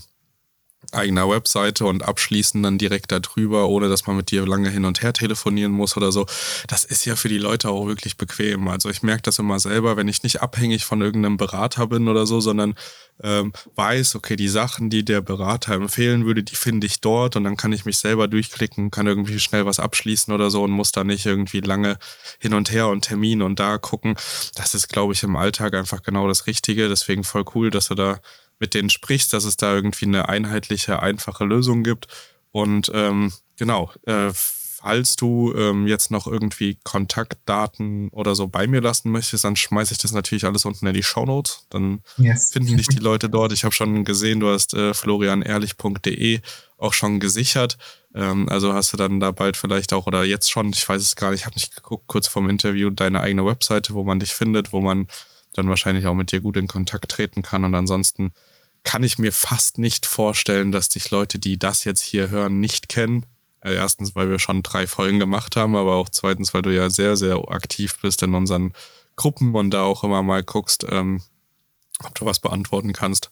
eigener 0.91 1.29
Webseite 1.29 1.85
und 1.85 2.03
abschließen 2.03 2.61
dann 2.63 2.77
direkt 2.77 3.11
darüber, 3.11 3.69
ohne 3.69 3.87
dass 3.87 4.07
man 4.07 4.17
mit 4.17 4.31
dir 4.31 4.45
lange 4.45 4.69
hin 4.69 4.85
und 4.85 5.01
her 5.01 5.13
telefonieren 5.13 5.71
muss 5.71 5.95
oder 5.95 6.11
so. 6.11 6.25
Das 6.67 6.83
ist 6.83 7.05
ja 7.05 7.15
für 7.15 7.29
die 7.29 7.37
Leute 7.37 7.69
auch 7.69 7.87
wirklich 7.87 8.17
bequem. 8.17 8.67
Also 8.67 8.89
ich 8.89 9.03
merke 9.03 9.23
das 9.23 9.39
immer 9.39 9.59
selber, 9.59 9.95
wenn 9.95 10.07
ich 10.07 10.23
nicht 10.23 10.41
abhängig 10.41 10.85
von 10.85 11.01
irgendeinem 11.01 11.37
Berater 11.37 11.87
bin 11.87 12.07
oder 12.07 12.25
so, 12.25 12.41
sondern 12.41 12.75
ähm, 13.23 13.53
weiß, 13.75 14.15
okay, 14.15 14.35
die 14.35 14.47
Sachen, 14.47 14.89
die 14.89 15.05
der 15.05 15.21
Berater 15.21 15.73
empfehlen 15.73 16.25
würde, 16.25 16.43
die 16.43 16.55
finde 16.55 16.87
ich 16.87 17.01
dort 17.01 17.35
und 17.35 17.43
dann 17.43 17.57
kann 17.57 17.71
ich 17.71 17.85
mich 17.85 17.97
selber 17.97 18.27
durchklicken, 18.27 18.89
kann 18.89 19.07
irgendwie 19.07 19.39
schnell 19.39 19.65
was 19.65 19.79
abschließen 19.79 20.33
oder 20.33 20.49
so 20.49 20.63
und 20.63 20.71
muss 20.71 20.91
da 20.91 21.03
nicht 21.03 21.25
irgendwie 21.25 21.59
lange 21.59 21.99
hin 22.39 22.53
und 22.53 22.71
her 22.71 22.87
und 22.87 23.01
Termin 23.01 23.41
und 23.41 23.59
da 23.59 23.77
gucken. 23.77 24.15
Das 24.55 24.73
ist, 24.73 24.89
glaube 24.89 25.13
ich, 25.13 25.23
im 25.23 25.35
Alltag 25.35 25.75
einfach 25.75 26.01
genau 26.01 26.27
das 26.27 26.47
Richtige. 26.47 26.89
Deswegen 26.89 27.23
voll 27.23 27.45
cool, 27.53 27.69
dass 27.69 27.89
du 27.89 27.95
da 27.95 28.19
mit 28.61 28.75
denen 28.75 28.89
sprichst, 28.89 29.33
dass 29.33 29.43
es 29.43 29.57
da 29.57 29.73
irgendwie 29.73 30.05
eine 30.05 30.29
einheitliche, 30.29 31.01
einfache 31.01 31.43
Lösung 31.43 31.83
gibt. 31.83 32.07
Und 32.51 32.91
ähm, 32.93 33.33
genau, 33.57 33.91
äh, 34.05 34.31
falls 34.33 35.15
du 35.15 35.53
ähm, 35.55 35.87
jetzt 35.87 36.11
noch 36.11 36.27
irgendwie 36.27 36.77
Kontaktdaten 36.83 38.09
oder 38.09 38.35
so 38.35 38.47
bei 38.47 38.67
mir 38.67 38.79
lassen 38.81 39.11
möchtest, 39.11 39.43
dann 39.43 39.55
schmeiße 39.55 39.93
ich 39.93 39.97
das 39.97 40.11
natürlich 40.11 40.45
alles 40.45 40.65
unten 40.65 40.85
in 40.85 40.93
die 40.93 41.03
Show 41.03 41.25
Notes. 41.25 41.65
Dann 41.69 42.01
yes. 42.17 42.51
finden 42.51 42.77
dich 42.77 42.87
die 42.87 42.99
Leute 42.99 43.29
dort. 43.29 43.51
Ich 43.51 43.63
habe 43.63 43.73
schon 43.73 44.05
gesehen, 44.05 44.39
du 44.39 44.49
hast 44.49 44.75
äh, 44.75 44.93
florianehrlich.de 44.93 46.41
auch 46.77 46.93
schon 46.93 47.19
gesichert. 47.19 47.79
Ähm, 48.13 48.47
also 48.47 48.73
hast 48.73 48.93
du 48.93 48.97
dann 48.97 49.19
da 49.19 49.31
bald 49.31 49.57
vielleicht 49.57 49.91
auch 49.93 50.05
oder 50.05 50.23
jetzt 50.23 50.51
schon, 50.51 50.69
ich 50.69 50.87
weiß 50.87 51.01
es 51.01 51.15
gar 51.15 51.31
nicht, 51.31 51.41
ich 51.41 51.45
habe 51.47 51.55
nicht 51.55 51.75
geguckt, 51.75 52.05
kurz 52.05 52.27
vorm 52.27 52.49
Interview, 52.49 52.91
deine 52.91 53.21
eigene 53.21 53.43
Webseite, 53.45 53.95
wo 53.95 54.03
man 54.03 54.19
dich 54.19 54.33
findet, 54.33 54.71
wo 54.71 54.81
man 54.81 55.07
dann 55.53 55.69
wahrscheinlich 55.69 56.05
auch 56.05 56.15
mit 56.15 56.31
dir 56.31 56.41
gut 56.41 56.57
in 56.57 56.67
Kontakt 56.67 57.09
treten 57.09 57.41
kann. 57.41 57.63
Und 57.63 57.75
ansonsten 57.75 58.33
kann 58.83 59.03
ich 59.03 59.17
mir 59.17 59.31
fast 59.31 59.77
nicht 59.77 60.05
vorstellen, 60.05 60.71
dass 60.71 60.89
dich 60.89 61.11
Leute, 61.11 61.39
die 61.39 61.59
das 61.59 61.83
jetzt 61.83 62.01
hier 62.01 62.29
hören, 62.29 62.59
nicht 62.59 62.89
kennen. 62.89 63.25
Äh, 63.61 63.75
erstens, 63.75 64.15
weil 64.15 64.29
wir 64.29 64.39
schon 64.39 64.63
drei 64.63 64.87
Folgen 64.87 65.19
gemacht 65.19 65.55
haben, 65.55 65.75
aber 65.75 65.95
auch 65.95 66.09
zweitens, 66.09 66.53
weil 66.53 66.63
du 66.63 66.73
ja 66.73 66.89
sehr, 66.89 67.15
sehr 67.15 67.37
aktiv 67.49 67.97
bist 68.01 68.23
in 68.23 68.33
unseren 68.33 68.73
Gruppen 69.15 69.55
und 69.55 69.71
da 69.71 69.83
auch 69.83 70.03
immer 70.03 70.23
mal 70.23 70.43
guckst, 70.43 70.85
ähm, 70.89 71.21
ob 72.03 72.15
du 72.15 72.25
was 72.25 72.39
beantworten 72.39 72.93
kannst. 72.93 73.29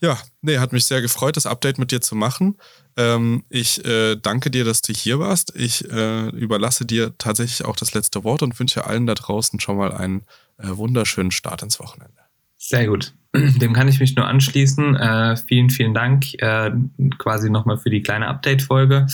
Ja, 0.00 0.16
nee, 0.42 0.58
hat 0.58 0.72
mich 0.72 0.84
sehr 0.84 1.02
gefreut, 1.02 1.36
das 1.36 1.46
Update 1.46 1.78
mit 1.78 1.90
dir 1.90 2.00
zu 2.00 2.14
machen. 2.14 2.56
Ähm, 2.96 3.44
ich 3.48 3.84
äh, 3.84 4.16
danke 4.16 4.50
dir, 4.50 4.64
dass 4.64 4.80
du 4.80 4.92
hier 4.92 5.18
warst. 5.18 5.54
Ich 5.56 5.90
äh, 5.90 6.28
überlasse 6.28 6.86
dir 6.86 7.16
tatsächlich 7.18 7.64
auch 7.64 7.76
das 7.76 7.94
letzte 7.94 8.22
Wort 8.22 8.42
und 8.42 8.58
wünsche 8.58 8.86
allen 8.86 9.06
da 9.06 9.14
draußen 9.14 9.58
schon 9.58 9.76
mal 9.76 9.92
einen 9.92 10.22
äh, 10.58 10.68
wunderschönen 10.68 11.32
Start 11.32 11.62
ins 11.62 11.80
Wochenende. 11.80 12.27
Sehr 12.58 12.86
gut. 12.86 13.14
Dem 13.34 13.72
kann 13.72 13.88
ich 13.88 14.00
mich 14.00 14.16
nur 14.16 14.26
anschließen. 14.26 14.96
Äh, 14.96 15.36
vielen, 15.36 15.70
vielen 15.70 15.94
Dank 15.94 16.34
äh, 16.42 16.70
quasi 17.18 17.50
nochmal 17.50 17.78
für 17.78 17.90
die 17.90 18.02
kleine 18.02 18.26
Update-Folge. 18.28 19.06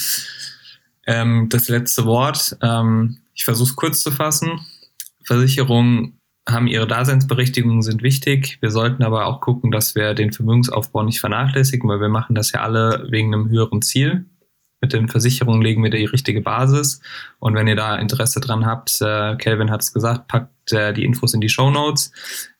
Ähm, 1.06 1.48
das 1.50 1.68
letzte 1.68 2.06
Wort. 2.06 2.56
Ähm, 2.62 3.18
ich 3.34 3.44
versuche 3.44 3.68
es 3.68 3.76
kurz 3.76 4.00
zu 4.00 4.10
fassen. 4.10 4.60
Versicherungen 5.24 6.18
haben 6.48 6.66
ihre 6.66 6.86
Daseinsberechtigung, 6.86 7.82
sind 7.82 8.02
wichtig. 8.02 8.58
Wir 8.60 8.70
sollten 8.70 9.02
aber 9.02 9.26
auch 9.26 9.40
gucken, 9.40 9.70
dass 9.70 9.94
wir 9.94 10.14
den 10.14 10.32
Vermögensaufbau 10.32 11.02
nicht 11.02 11.20
vernachlässigen, 11.20 11.88
weil 11.88 12.00
wir 12.00 12.08
machen 12.08 12.34
das 12.34 12.52
ja 12.52 12.60
alle 12.60 13.06
wegen 13.10 13.32
einem 13.32 13.48
höheren 13.48 13.80
Ziel 13.82 14.26
mit 14.84 14.92
den 14.92 15.08
Versicherungen 15.08 15.62
legen 15.62 15.82
wir 15.82 15.88
die 15.88 16.04
richtige 16.04 16.42
Basis. 16.42 17.00
Und 17.38 17.54
wenn 17.54 17.66
ihr 17.66 17.74
da 17.74 17.96
Interesse 17.96 18.40
dran 18.40 18.66
habt, 18.66 19.00
äh, 19.00 19.34
Kelvin 19.36 19.70
hat 19.70 19.80
es 19.80 19.94
gesagt, 19.94 20.28
packt 20.28 20.53
äh, 20.72 20.92
die 20.92 21.04
Infos 21.04 21.34
in 21.34 21.40
die 21.40 21.48
Show 21.48 21.70
Notes. 21.70 22.12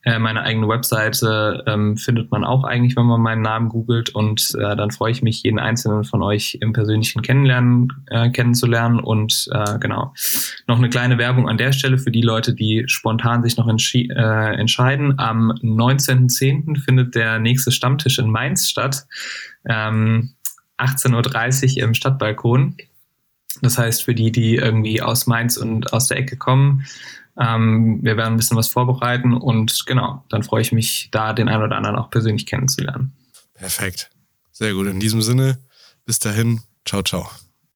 Äh, 0.05 0.19
meine 0.19 0.43
eigene 0.43 0.69
Webseite 0.69 1.65
ähm, 1.67 1.97
findet 1.97 2.31
man 2.31 2.45
auch 2.45 2.65
eigentlich, 2.65 2.97
wenn 2.97 3.07
man 3.07 3.21
meinen 3.21 3.43
Namen 3.43 3.71
googelt. 3.71 4.11
Und 4.15 4.55
äh, 4.57 4.77
dann 4.77 4.91
freue 4.91 5.13
ich 5.13 5.23
mich, 5.23 5.43
jeden 5.43 5.59
einzelnen 5.59 6.05
von 6.05 6.23
euch 6.23 6.59
im 6.61 6.73
persönlichen 6.73 7.23
Kennenlernen 7.23 7.89
äh, 8.09 8.31
kennenzulernen. 8.31 9.01
Und 9.01 9.49
äh, 9.53 9.79
genau, 9.79 10.13
noch 10.67 10.79
eine 10.79 10.91
kleine 10.91 11.19
Werbung 11.19 11.49
an 11.49 11.57
der 11.57 11.73
Stelle 11.73 11.99
für 11.99 12.11
die 12.11 12.23
Leute, 12.23 12.55
die 12.55 12.85
spontan 12.87 13.43
sich 13.43 13.57
noch 13.57 13.69
äh, 13.69 14.55
entscheiden. 14.55 15.19
Am 15.19 15.53
19.10. 15.53 16.81
findet 16.83 17.15
der 17.15 17.39
nächste 17.39 17.73
Stammtisch 17.73 18.19
in 18.19 18.31
Mainz 18.31 18.69
statt. 18.69 19.07
Ähm, 19.67 20.35
18.30 20.79 21.77
Uhr 21.79 21.85
im 21.85 21.95
Stadtbalkon. 21.95 22.77
Das 23.63 23.79
heißt, 23.79 24.05
für 24.05 24.15
die, 24.15 24.33
die 24.33 24.57
irgendwie 24.57 25.01
aus 25.01 25.27
Mainz 25.27 25.57
und 25.57 25.93
aus 25.93 26.09
der 26.09 26.19
Ecke 26.19 26.37
kommen, 26.37 26.85
ähm, 27.39 27.99
wir 28.03 28.17
werden 28.17 28.35
ein 28.35 28.37
bisschen 28.37 28.57
was 28.57 28.69
vorbereiten 28.69 29.35
und 29.35 29.85
genau, 29.87 30.25
dann 30.29 30.43
freue 30.43 30.63
ich 30.63 30.73
mich, 30.73 31.09
da 31.11 31.33
den 31.33 31.49
einen 31.49 31.63
oder 31.63 31.77
anderen 31.77 31.97
auch 31.97 32.11
persönlich 32.11 32.47
kennenzulernen. 32.47 33.13
Perfekt. 33.55 34.11
Sehr 34.53 34.73
gut. 34.73 34.87
In 34.87 35.01
diesem 35.01 35.23
Sinne, 35.23 35.59
bis 36.05 36.19
dahin, 36.19 36.61
ciao, 36.85 37.03
ciao. 37.03 37.29